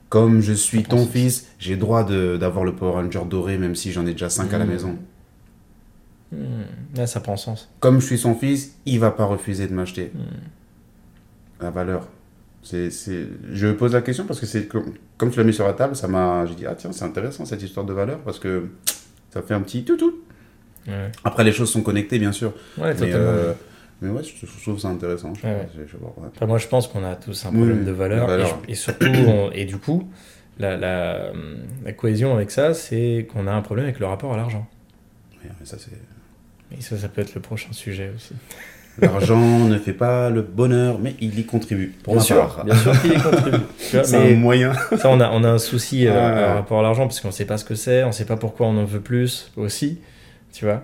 Comme 0.09 0.41
je 0.41 0.53
suis 0.53 0.83
ton 0.83 1.05
fils, 1.07 1.47
j'ai 1.59 1.75
droit 1.75 2.03
d'avoir 2.03 2.65
le 2.65 2.75
Power 2.75 2.91
Ranger 2.93 3.21
doré, 3.29 3.57
même 3.57 3.75
si 3.75 3.91
j'en 3.91 4.05
ai 4.05 4.11
déjà 4.11 4.29
5 4.29 4.53
à 4.53 4.57
la 4.59 4.65
Hmm. 4.65 4.69
maison. 4.69 4.97
Hmm. 6.31 6.63
Là, 6.95 7.07
ça 7.07 7.19
prend 7.19 7.37
sens. 7.37 7.69
Comme 7.79 7.99
je 7.99 8.05
suis 8.05 8.17
son 8.17 8.35
fils, 8.35 8.75
il 8.85 8.99
va 8.99 9.11
pas 9.11 9.25
refuser 9.25 9.67
de 9.67 9.73
m'acheter. 9.73 10.11
Hmm. 10.13 11.61
La 11.61 11.69
valeur. 11.71 12.07
C'est, 12.61 12.89
c'est... 12.91 13.27
Je 13.51 13.67
pose 13.67 13.93
la 13.93 14.01
question 14.01 14.25
parce 14.25 14.39
que 14.39 14.45
c'est 14.45 14.67
comme, 14.67 14.93
comme 15.17 15.31
tu 15.31 15.37
l'as 15.39 15.43
mis 15.45 15.53
sur 15.53 15.65
la 15.65 15.73
table, 15.73 15.95
ça 15.95 16.07
m'a. 16.07 16.45
J'ai 16.45 16.55
dit, 16.55 16.65
ah 16.65 16.75
tiens, 16.75 16.91
c'est 16.91 17.05
intéressant 17.05 17.45
cette 17.45 17.61
histoire 17.61 17.85
de 17.85 17.93
valeur 17.93 18.19
parce 18.19 18.39
que 18.39 18.69
ça 19.31 19.41
fait 19.41 19.53
un 19.53 19.61
petit 19.61 19.83
tout 19.83 19.97
tout. 19.97 20.13
Ouais, 20.87 21.11
Après, 21.23 21.43
les 21.43 21.51
choses 21.53 21.71
sont 21.71 21.81
connectées, 21.81 22.19
bien 22.19 22.31
sûr. 22.31 22.53
ouais 22.77 22.93
Mais, 22.99 23.13
euh, 23.13 23.53
mais 24.01 24.09
ouais, 24.09 24.21
je, 24.23 24.45
je 24.45 24.61
trouve 24.61 24.79
ça 24.79 24.89
intéressant. 24.89 25.33
Je, 25.35 25.45
Ouais, 25.47 25.53
ouais. 25.53 25.67
je- 25.77 25.91
je 25.91 25.97
vois, 25.97 26.13
ouais. 26.17 26.27
Enfin, 26.35 26.45
moi, 26.45 26.57
je 26.57 26.67
pense 26.67 26.87
qu'on 26.87 27.03
a 27.03 27.15
tous 27.15 27.45
un 27.45 27.51
problème 27.51 27.79
oui, 27.79 27.85
de 27.85 27.91
valeur. 27.91 28.29
Et, 28.67 28.75
surtout, 28.75 29.07
on- 29.27 29.51
et 29.51 29.65
du 29.65 29.77
coup, 29.77 30.07
la, 30.59 30.75
la, 30.77 31.31
la 31.85 31.91
cohésion 31.93 32.33
avec 32.35 32.51
ça, 32.51 32.73
c'est 32.73 33.27
qu'on 33.31 33.47
a 33.47 33.51
un 33.51 33.61
problème 33.61 33.85
avec 33.85 33.99
le 33.99 34.05
rapport 34.05 34.33
à 34.33 34.37
l'argent. 34.37 34.67
Mais 35.43 35.49
ça, 35.65 35.77
c'est... 35.79 35.91
Et 36.77 36.81
ça, 36.81 36.97
ça 36.97 37.07
peut 37.07 37.21
être 37.21 37.35
le 37.35 37.41
prochain 37.41 37.71
sujet 37.71 38.11
aussi. 38.15 38.33
L'argent 38.99 39.59
ne 39.67 39.77
fait 39.77 39.93
pas 39.93 40.29
le 40.29 40.41
bonheur, 40.41 40.99
mais 40.99 41.15
il 41.19 41.37
y 41.39 41.45
contribue. 41.45 41.93
Pour 42.03 42.13
bien 42.13 42.21
ma 42.21 42.25
sûr, 42.25 42.35
part. 42.37 42.65
bien 42.65 42.75
sûr 42.75 42.99
qu'il 43.01 43.11
y 43.13 43.15
contribue. 43.21 43.57
C'est 43.77 44.15
un 44.15 44.35
moyen. 44.35 44.73
ça, 44.97 45.09
on 45.09 45.19
a, 45.19 45.29
on 45.31 45.43
a 45.43 45.49
un 45.49 45.57
souci 45.59 46.07
euh, 46.07 46.11
par 46.13 46.55
rapport 46.55 46.79
à 46.79 46.83
l'argent 46.83 47.03
parce 47.07 47.19
qu'on 47.19 47.31
sait 47.31 47.45
pas 47.45 47.57
ce 47.57 47.65
que 47.65 47.75
c'est, 47.75 48.03
on 48.03 48.11
sait 48.11 48.25
pas 48.25 48.37
pourquoi 48.37 48.67
on 48.67 48.77
en 48.77 48.85
veut 48.85 49.01
plus 49.01 49.51
aussi. 49.55 49.99
Tu 50.51 50.65
vois 50.65 50.83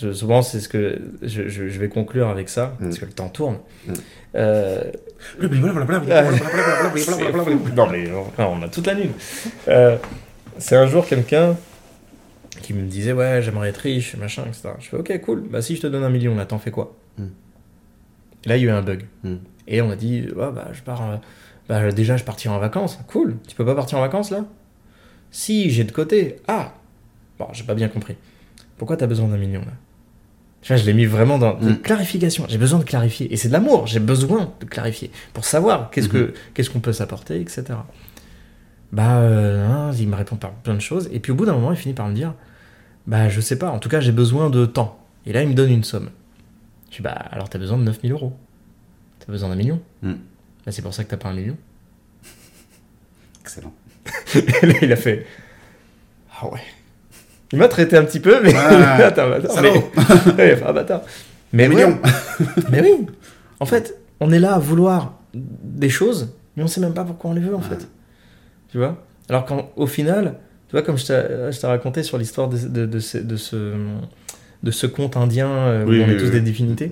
Je- 0.00 0.12
Souvent, 0.12 0.42
c'est 0.42 0.60
ce 0.60 0.68
que 0.68 0.98
je, 1.22 1.48
je- 1.48 1.68
je 1.68 1.78
vais 1.78 1.88
conclure 1.88 2.28
avec 2.28 2.48
ça, 2.48 2.74
parce 2.80 2.98
que 2.98 3.04
le 3.06 3.12
temps 3.12 3.28
tourne. 3.28 3.58
Mm. 3.86 3.92
Euh, 4.36 4.82
Non, 7.76 7.86
mais 7.90 8.10
on 8.38 8.62
a 8.62 8.68
toute 8.68 8.86
la 8.86 8.94
nuit. 8.94 9.10
Euh, 9.68 9.96
c'est 10.58 10.76
un 10.76 10.86
jour 10.86 11.06
quelqu'un 11.06 11.56
qui 12.62 12.74
me 12.74 12.82
disait 12.86 13.12
Ouais, 13.12 13.40
j'aimerais 13.42 13.68
être 13.70 13.78
riche, 13.78 14.16
machin, 14.16 14.42
etc. 14.46 14.70
Je 14.80 14.88
fais 14.88 14.96
Ok, 14.96 15.20
cool. 15.22 15.42
Bah, 15.42 15.62
si 15.62 15.76
je 15.76 15.82
te 15.82 15.86
donne 15.86 16.02
un 16.04 16.10
million, 16.10 16.34
là, 16.34 16.44
t'en 16.46 16.58
fais 16.58 16.70
quoi? 16.72 16.94
Et 18.44 18.48
Là, 18.48 18.56
il 18.56 18.62
y 18.62 18.66
a 18.66 18.68
eu 18.68 18.70
un 18.74 18.82
bug. 18.82 19.06
Et 19.68 19.80
on 19.80 19.90
a 19.90 19.96
dit 19.96 20.26
Ouais, 20.34 20.50
bah, 20.52 20.68
je 20.72 20.82
pars. 20.82 21.02
euh, 21.10 21.16
Bah, 21.68 21.90
déjà, 21.92 22.16
je 22.16 22.24
partirai 22.24 22.54
en 22.54 22.58
vacances. 22.58 22.98
Cool. 23.08 23.36
Tu 23.48 23.54
peux 23.54 23.64
pas 23.64 23.74
partir 23.74 23.96
en 23.98 24.02
vacances, 24.02 24.30
là? 24.30 24.44
Si, 25.30 25.70
j'ai 25.70 25.84
de 25.84 25.92
côté. 25.92 26.36
Ah 26.48 26.74
Bon, 27.38 27.46
j'ai 27.52 27.64
pas 27.64 27.74
bien 27.74 27.88
compris. 27.88 28.16
Pourquoi 28.78 28.96
t'as 28.96 29.06
besoin 29.06 29.28
d'un 29.28 29.36
million, 29.36 29.60
là? 29.60 29.72
Tu 30.62 30.68
vois, 30.72 30.76
je 30.76 30.86
l'ai 30.86 30.94
mis 30.94 31.04
vraiment 31.04 31.38
dans 31.38 31.56
Hmm. 31.60 31.76
clarification. 31.76 32.46
J'ai 32.48 32.56
besoin 32.58 32.78
de 32.78 32.84
clarifier. 32.84 33.30
Et 33.32 33.36
c'est 33.36 33.48
de 33.48 33.52
l'amour. 33.52 33.86
J'ai 33.86 34.00
besoin 34.00 34.50
de 34.60 34.64
clarifier. 34.64 35.10
Pour 35.34 35.44
savoir 35.44 35.90
qu'est-ce 35.90 36.06
Mhm. 36.08 36.12
que 36.12 36.34
qu'est-ce 36.54 36.70
qu'on 36.70 36.80
peut 36.80 36.92
s'apporter, 36.94 37.38
etc. 37.40 37.64
Bah, 38.92 39.18
euh, 39.18 39.66
hein, 39.68 39.92
il 39.98 40.08
me 40.08 40.16
répond 40.16 40.36
par 40.36 40.52
plein 40.52 40.74
de 40.74 40.80
choses. 40.80 41.08
Et 41.12 41.20
puis 41.20 41.32
au 41.32 41.34
bout 41.34 41.44
d'un 41.46 41.52
moment, 41.52 41.70
il 41.72 41.76
finit 41.76 41.94
par 41.94 42.08
me 42.08 42.14
dire 42.14 42.32
Bah, 43.06 43.28
je 43.28 43.40
sais 43.42 43.58
pas, 43.58 43.70
en 43.70 43.78
tout 43.78 43.90
cas, 43.90 44.00
j'ai 44.00 44.12
besoin 44.12 44.48
de 44.48 44.64
temps. 44.64 44.98
Et 45.26 45.32
là, 45.34 45.42
il 45.42 45.48
me 45.50 45.54
donne 45.54 45.70
une 45.70 45.84
somme. 45.84 46.08
Je 46.90 46.96
dis 46.96 47.02
Bah, 47.02 47.10
alors 47.10 47.50
t'as 47.50 47.58
besoin 47.58 47.76
de 47.76 47.82
9000 47.84 48.12
euros. 48.12 48.32
T'as 49.20 49.30
besoin 49.30 49.50
d'un 49.50 49.56
million 49.56 49.80
Hmm. 50.02 50.14
Bah, 50.64 50.72
c'est 50.72 50.80
pour 50.82 50.94
ça 50.94 51.04
que 51.04 51.10
t'as 51.10 51.18
pas 51.18 51.28
un 51.28 51.34
million. 51.34 51.56
Excellent. 53.42 53.74
Et 54.34 54.66
là, 54.66 54.74
il 54.80 54.92
a 54.92 54.96
fait 54.96 55.26
Ah 56.40 56.46
ouais. 56.50 56.60
Il 57.54 57.58
m'a 57.58 57.68
traité 57.68 57.96
un 57.96 58.04
petit 58.04 58.20
peu, 58.20 58.40
mais. 58.42 58.52
Ah, 58.54 58.96
Attends, 59.06 59.30
attends, 59.30 59.62
mais... 59.62 59.70
Ouais, 59.72 59.84
il 60.36 60.40
a 60.52 60.56
fait, 60.56 60.62
ah, 60.66 60.72
bâtard. 60.72 61.02
Mais 61.52 61.68
ouais. 61.68 61.74
Million. 61.74 61.98
Mais 62.70 62.80
oui, 62.80 63.06
en 63.60 63.66
fait, 63.66 63.96
on 64.18 64.32
est 64.32 64.40
là 64.40 64.54
à 64.54 64.58
vouloir 64.58 65.14
des 65.32 65.88
choses, 65.88 66.34
mais 66.56 66.64
on 66.64 66.66
sait 66.66 66.80
même 66.80 66.94
pas 66.94 67.04
pourquoi 67.04 67.30
on 67.30 67.34
les 67.34 67.40
veut 67.40 67.54
en 67.54 67.60
fait. 67.60 67.88
Tu 68.70 68.78
vois? 68.78 69.04
Alors 69.28 69.44
qu'au 69.46 69.86
final, 69.86 70.34
tu 70.68 70.72
vois, 70.72 70.82
comme 70.82 70.98
je 70.98 71.06
t'ai 71.06 71.66
raconté 71.66 72.02
sur 72.02 72.18
l'histoire 72.18 72.48
de, 72.48 72.58
de, 72.58 72.86
de 72.86 72.98
ce, 72.98 73.18
de, 73.18 73.36
ce, 73.36 73.74
de 74.62 74.70
ce 74.70 74.86
conte 74.86 75.16
indien 75.16 75.48
euh, 75.48 75.84
où 75.84 75.90
Oui, 75.90 76.02
on 76.02 76.08
oui, 76.08 76.14
est 76.14 76.16
tous 76.16 76.30
des 76.30 76.40
divinités, 76.40 76.90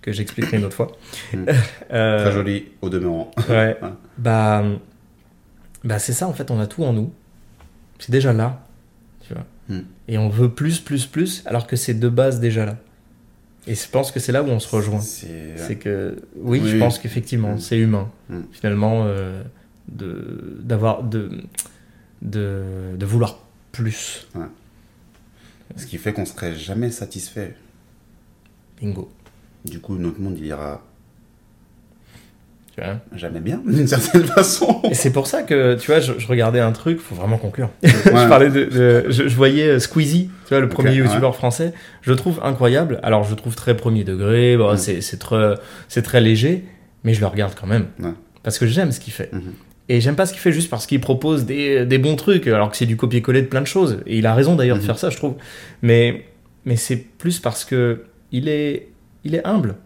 que 0.00 0.12
j'expliquerai 0.12 0.56
une 0.56 0.64
autre 0.64 0.76
fois. 0.76 0.92
Mm. 1.34 1.44
Euh, 1.92 2.22
Très 2.22 2.32
joli, 2.32 2.64
au 2.80 2.88
demeurant. 2.88 3.30
Ouais. 3.50 3.78
Bah, 4.16 4.64
bah 5.84 5.98
c'est 5.98 6.14
ça 6.14 6.28
en 6.28 6.32
fait, 6.32 6.50
on 6.50 6.60
a 6.60 6.66
tout 6.66 6.84
en 6.84 6.94
nous. 6.94 7.12
C'est 7.98 8.10
déjà 8.10 8.32
là, 8.32 8.67
Et 10.08 10.16
on 10.18 10.28
veut 10.30 10.48
plus, 10.50 10.80
plus, 10.80 11.04
plus, 11.06 11.42
alors 11.46 11.66
que 11.66 11.76
c'est 11.76 11.94
de 11.94 12.08
base 12.08 12.40
déjà 12.40 12.64
là. 12.64 12.78
Et 13.66 13.74
je 13.74 13.86
pense 13.90 14.10
que 14.12 14.18
c'est 14.20 14.32
là 14.32 14.42
où 14.42 14.46
on 14.46 14.60
se 14.60 14.74
rejoint. 14.74 15.00
C'est... 15.00 15.76
Que 15.78 16.16
oui, 16.36 16.58
Oui, 16.62 16.68
je 16.68 16.74
oui. 16.74 16.78
pense 16.80 16.98
qu'effectivement, 16.98 17.54
Hmm. 17.54 17.58
c'est 17.58 17.78
humain 17.78 18.10
Hmm. 18.30 18.40
finalement 18.52 19.04
euh, 19.06 19.42
de 19.88 20.58
d'avoir 20.62 21.02
de, 21.02 21.30
de 22.22 22.62
de 22.96 23.06
vouloir 23.06 23.40
plus. 23.72 24.26
Ce 25.76 25.84
qui 25.84 25.98
fait 25.98 26.14
qu'on 26.14 26.24
serait 26.24 26.54
jamais 26.54 26.90
satisfait. 26.90 27.54
Bingo. 28.80 29.10
Du 29.66 29.80
coup, 29.80 29.96
notre 29.98 30.18
monde, 30.20 30.38
il 30.38 30.46
ira 30.46 30.82
Tu 32.78 32.84
vois. 32.84 33.00
jamais 33.16 33.40
bien, 33.40 33.60
d'une 33.66 33.86
certaine 33.88 34.24
façon. 34.24 34.82
Et 34.90 34.94
c'est 34.94 35.10
pour 35.12 35.26
ça 35.26 35.42
que 35.42 35.74
tu 35.76 35.90
vois, 35.90 36.00
je, 36.00 36.12
je 36.18 36.26
regardais 36.28 36.60
un 36.60 36.72
truc, 36.72 37.00
faut 37.00 37.14
vraiment 37.14 37.38
conclure. 37.38 37.70
Ouais. 37.82 37.90
je 38.04 38.28
parlais 38.28 38.50
de, 38.50 38.64
de- 38.66 39.04
je, 39.10 39.26
je 39.28 39.34
voyais 39.36 39.68
euh, 39.68 39.78
Squeezie, 39.78 40.30
tu 40.46 40.48
vois, 40.50 40.60
le 40.60 40.68
premier 40.68 40.90
ouais. 40.90 40.96
youtubeur 40.96 41.34
français. 41.34 41.72
Je 42.02 42.10
le 42.10 42.16
trouve 42.16 42.40
incroyable. 42.44 43.00
Alors, 43.02 43.24
je 43.24 43.30
le 43.30 43.36
trouve 43.36 43.54
très 43.56 43.76
premier 43.76 44.04
degré. 44.04 44.56
Bon, 44.56 44.76
c'est 44.76 45.00
c'est 45.00 45.18
très 45.18 45.54
c'est 45.88 46.02
très 46.02 46.20
léger, 46.20 46.64
mais 47.04 47.14
je 47.14 47.20
le 47.20 47.26
regarde 47.26 47.54
quand 47.58 47.66
même 47.66 47.86
Ouais. 48.00 48.12
parce 48.42 48.58
que 48.58 48.66
j'aime 48.66 48.92
ce 48.92 49.00
qu'il 49.00 49.12
fait. 49.12 49.32
Mhm. 49.32 49.52
Et 49.90 50.00
j'aime 50.02 50.16
pas 50.16 50.26
ce 50.26 50.32
qu'il 50.32 50.40
fait 50.42 50.52
juste 50.52 50.68
parce 50.68 50.86
qu'il 50.86 51.00
propose 51.00 51.46
des, 51.46 51.86
des 51.86 51.96
bons 51.98 52.14
trucs, 52.16 52.46
alors 52.46 52.70
que 52.70 52.76
c'est 52.76 52.84
du 52.86 52.96
copier-coller 52.98 53.40
de 53.40 53.46
plein 53.46 53.62
de 53.62 53.66
choses. 53.66 54.00
Et 54.06 54.18
il 54.18 54.26
a 54.26 54.34
raison 54.34 54.54
d'ailleurs 54.54 54.76
de 54.76 54.82
Mhm. 54.82 54.86
faire 54.86 54.98
ça, 54.98 55.08
je 55.10 55.16
trouve. 55.16 55.34
Mais, 55.82 56.26
mais 56.66 56.76
c'est 56.76 56.96
plus 56.96 57.40
parce 57.40 57.64
que 57.64 58.04
il 58.30 58.48
est, 58.48 58.88
il 59.24 59.34
est 59.34 59.46
humble 59.46 59.76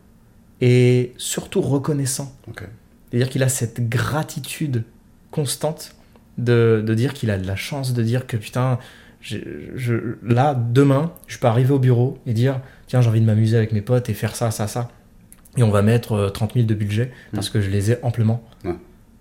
et 0.61 1.13
surtout 1.17 1.61
reconnaissant. 1.61 2.35
Ok. 2.49 2.65
C'est-à-dire 3.13 3.29
qu'il 3.29 3.43
a 3.43 3.49
cette 3.51 3.89
gratitude 3.91 4.85
constante 5.31 5.95
de, 6.39 6.83
de 6.85 6.95
dire 6.95 7.13
qu'il 7.15 7.31
a 7.31 7.37
de 7.39 7.47
la 7.47 7.57
chance, 7.57 7.93
de 7.93 8.03
dire 8.03 8.27
que 8.27 8.37
putain, 8.39 8.79
je, 9.21 9.37
je- 9.75 10.17
là, 10.23 10.55
demain, 10.55 11.13
je 11.27 11.39
peux 11.39 11.47
arriver 11.47 11.73
au 11.75 11.79
bureau 11.79 12.19
et 12.27 12.33
dire 12.33 12.61
tiens, 12.87 13.01
j'ai 13.03 13.09
envie 13.09 13.21
de 13.21 13.27
m'amuser 13.27 13.57
avec 13.57 13.73
mes 13.73 13.83
potes 13.83 14.09
et 14.09 14.15
faire 14.15 14.35
ça, 14.35 14.51
ça, 14.51 14.67
ça. 14.67 14.89
Et 15.59 15.63
on 15.63 15.71
va 15.71 15.83
mettre 15.83 16.13
euh, 16.13 16.29
30 16.31 16.55
000 16.55 16.67
de 16.67 16.75
budget 16.75 17.13
parce 17.35 17.51
que 17.51 17.61
je 17.61 17.69
les 17.71 17.91
ai 17.93 17.99
amplement. 18.03 18.43
Ouais. 18.65 18.75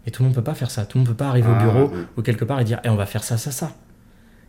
Et 0.08 0.12
tout 0.12 0.24
le 0.24 0.28
monde 0.30 0.36
peut 0.36 0.44
pas 0.44 0.54
faire 0.56 0.72
ça. 0.72 0.86
Tout 0.86 0.98
le 0.98 1.02
monde 1.02 1.10
peut 1.10 1.18
pas 1.18 1.28
arriver 1.28 1.50
Ah, 1.52 1.58
au 1.58 1.60
bureau 1.72 1.92
oui. 1.94 2.02
ou 2.18 2.22
quelque 2.22 2.46
part 2.46 2.60
et 2.62 2.64
dire 2.64 2.80
Eh, 2.86 2.90
on 2.90 2.96
va 2.96 3.06
faire 3.06 3.24
ça, 3.26 3.38
ça, 3.38 3.52
ça. 3.52 3.76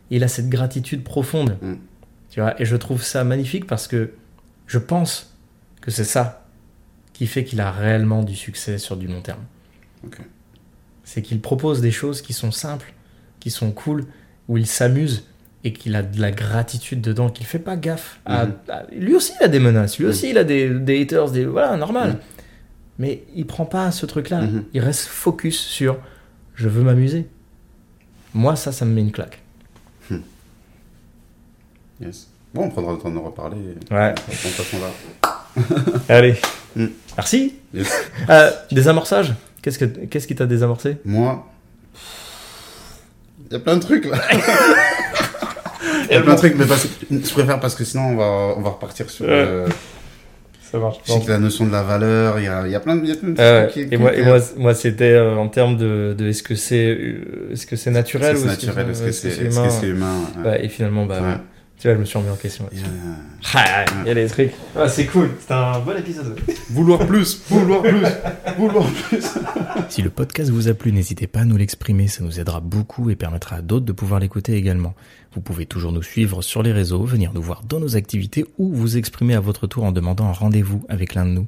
il 0.09 0.23
a 0.23 0.27
cette 0.29 0.49
gratitude 0.49 1.03
profonde. 1.03 1.57
Mm. 1.61 1.73
Tu 2.29 2.39
vois, 2.39 2.59
et 2.59 2.65
je 2.65 2.75
trouve 2.77 3.03
ça 3.03 3.23
magnifique 3.25 3.67
parce 3.67 3.87
que 3.87 4.11
je 4.65 4.79
pense 4.79 5.35
que 5.81 5.91
c'est 5.91 6.05
ça 6.05 6.42
qui 7.13 7.27
fait 7.27 7.43
qu'il 7.43 7.61
a 7.61 7.71
réellement 7.71 8.23
du 8.23 8.35
succès 8.35 8.77
sur 8.77 8.97
du 8.97 9.07
long 9.07 9.21
terme. 9.21 9.41
C'est 11.03 11.21
qu'il 11.21 11.39
propose 11.41 11.79
des 11.81 11.91
choses 11.91 12.21
qui 12.21 12.33
sont 12.33 12.51
simples, 12.51 12.93
qui 13.39 13.51
sont 13.51 13.71
cool, 13.71 14.05
où 14.47 14.57
il 14.57 14.65
s'amuse 14.67 15.27
et 15.63 15.71
qu'il 15.73 15.95
a 15.95 16.01
de 16.03 16.19
la 16.19 16.31
gratitude 16.31 17.01
dedans, 17.01 17.29
qu'il 17.29 17.45
fait 17.45 17.59
pas 17.59 17.75
gaffe. 17.77 18.19
à- 18.25 18.45
Mhm. 18.45 18.53
à- 18.69 18.83
lui 18.91 19.15
aussi, 19.15 19.33
il 19.39 19.43
a 19.43 19.47
des 19.47 19.59
menaces, 19.59 19.97
lui 19.97 20.05
Mhm. 20.05 20.09
aussi, 20.11 20.29
il 20.29 20.37
a 20.37 20.43
des, 20.43 20.69
des 20.69 21.01
haters, 21.01 21.29
des, 21.31 21.45
voilà, 21.45 21.77
normal. 21.77 22.09
Mhm. 22.09 22.17
Mais 22.99 23.23
il 23.35 23.45
prend 23.45 23.65
pas 23.65 23.91
ce 23.91 24.05
truc-là. 24.05 24.41
Il 24.73 24.79
reste 24.81 25.05
focus 25.07 25.57
sur 25.59 25.97
je 26.55 26.67
veux 26.69 26.83
m'amuser. 26.83 27.27
Moi, 28.33 28.55
ça, 28.55 28.71
ça 28.71 28.85
me 28.85 28.93
met 28.93 29.01
une 29.01 29.11
claque. 29.11 29.39
Yes. 32.01 32.27
Bon, 32.53 32.63
on 32.65 32.69
prendra 32.69 32.91
le 32.93 32.97
temps 32.99 33.11
de 33.11 33.17
reparler. 33.17 33.57
Ouais. 33.91 34.13
De 34.13 34.19
toute 34.19 34.35
façon, 34.51 34.77
là. 34.79 35.99
Allez. 36.09 36.35
Mm. 36.75 36.85
Merci. 37.17 37.53
Euh, 38.29 38.51
désamorçage 38.71 39.33
Qu'est-ce 39.61 39.79
que 39.79 39.85
qu'est-ce 39.85 40.27
qui 40.27 40.35
t'a 40.35 40.45
désamorcé? 40.45 40.97
Moi, 41.05 41.45
il 43.49 43.53
y 43.53 43.55
a 43.55 43.59
plein 43.59 43.75
de 43.77 43.81
trucs 43.81 44.05
là. 44.05 44.17
Il 46.09 46.13
y 46.15 46.17
a 46.17 46.21
plein 46.21 46.33
de 46.33 46.37
trucs, 46.37 46.55
mais 46.57 46.65
parce 46.65 46.83
que- 46.85 46.89
je 47.11 47.31
préfère 47.33 47.59
parce 47.59 47.75
que 47.75 47.83
sinon 47.83 48.09
on 48.09 48.15
va, 48.17 48.55
on 48.57 48.61
va 48.61 48.69
repartir 48.71 49.09
sur. 49.09 49.25
Ouais. 49.25 49.31
euh, 49.31 49.67
Ça 50.71 50.77
marche. 50.79 50.97
je 51.05 51.11
sais 51.13 51.19
que 51.21 51.29
la 51.31 51.39
notion 51.39 51.65
de 51.65 51.71
la 51.71 51.81
valeur, 51.83 52.39
il 52.39 52.45
y 52.45 52.47
a, 52.47 52.65
il 52.65 52.71
y 52.71 52.75
a 52.75 52.79
plein 52.79 52.95
de, 52.97 53.03
il 53.03 53.09
y 53.09 53.11
a 53.11 53.15
plein 53.15 53.29
de 53.29 53.39
Euh, 53.39 53.67
trucs 53.67 53.87
qui- 53.89 53.93
et 53.93 53.97
moi, 53.97 54.13
et 54.15 54.23
moi, 54.23 54.37
moi 54.57 54.73
c'était 54.75 55.11
euh, 55.13 55.35
en 55.37 55.47
termes 55.47 55.77
de, 55.77 56.13
de 56.17 56.27
est-ce 56.27 56.43
que 56.43 56.55
c'est 56.55 56.87
euh, 56.89 57.49
est-ce 57.51 57.65
que 57.65 57.75
c'est 57.75 57.91
naturel 57.91 58.35
ou 58.37 58.39
est-ce 58.49 59.01
que 59.05 59.11
c'est 59.11 59.87
humain? 59.87 60.15
ouais. 60.45 60.65
Et 60.65 60.69
finalement, 60.69 61.05
bah, 61.05 61.19
Ouais. 61.21 61.37
Tu 61.83 61.89
vois, 61.89 61.95
je 61.95 61.99
me 61.99 62.05
suis 62.05 62.17
remis 62.17 62.29
en 62.29 62.37
question. 62.37 62.69
Il 62.71 62.79
y 62.79 62.81
a- 62.81 62.85
Ah, 63.55 63.83
Il 64.03 64.07
y 64.07 64.11
a 64.11 64.13
des 64.13 64.27
trucs. 64.27 64.53
Ah, 64.73 64.87
c'est 64.87 65.05
cool. 65.05 65.31
C'était 65.37 65.53
un 65.53 65.79
bon 65.81 65.97
épisode. 65.97 66.39
Vouloir 66.69 67.05
plus, 67.05 67.43
vouloir 67.49 67.81
plus, 67.81 68.05
vouloir 68.57 68.85
plus. 68.89 69.21
Si 69.89 70.01
le 70.01 70.09
podcast 70.09 70.49
vous 70.49 70.69
a 70.69 70.73
plu, 70.73 70.93
n'hésitez 70.93 71.27
pas 71.27 71.41
à 71.41 71.45
nous 71.45 71.57
l'exprimer, 71.57 72.07
ça 72.07 72.23
nous 72.23 72.39
aidera 72.39 72.61
beaucoup 72.61 73.09
et 73.09 73.17
permettra 73.17 73.57
à 73.57 73.61
d'autres 73.61 73.85
de 73.85 73.91
pouvoir 73.91 74.21
l'écouter 74.21 74.53
également. 74.53 74.95
Vous 75.33 75.41
pouvez 75.41 75.65
toujours 75.65 75.91
nous 75.91 76.01
suivre 76.03 76.41
sur 76.41 76.63
les 76.63 76.71
réseaux, 76.71 77.03
venir 77.03 77.33
nous 77.33 77.41
voir 77.41 77.63
dans 77.67 77.81
nos 77.81 77.97
activités 77.97 78.45
ou 78.57 78.73
vous 78.73 78.95
exprimer 78.95 79.35
à 79.35 79.41
votre 79.41 79.67
tour 79.67 79.83
en 79.83 79.91
demandant 79.91 80.29
un 80.29 80.31
rendez-vous 80.31 80.85
avec 80.87 81.15
l'un 81.15 81.25
de 81.25 81.31
nous, 81.31 81.47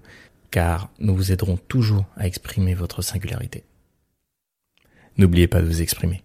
car 0.51 0.89
nous 0.99 1.15
vous 1.15 1.31
aiderons 1.31 1.57
toujours 1.69 2.03
à 2.17 2.27
exprimer 2.27 2.73
votre 2.73 3.01
singularité. 3.01 3.63
N'oubliez 5.17 5.47
pas 5.47 5.61
de 5.61 5.65
vous 5.65 5.81
exprimer. 5.81 6.24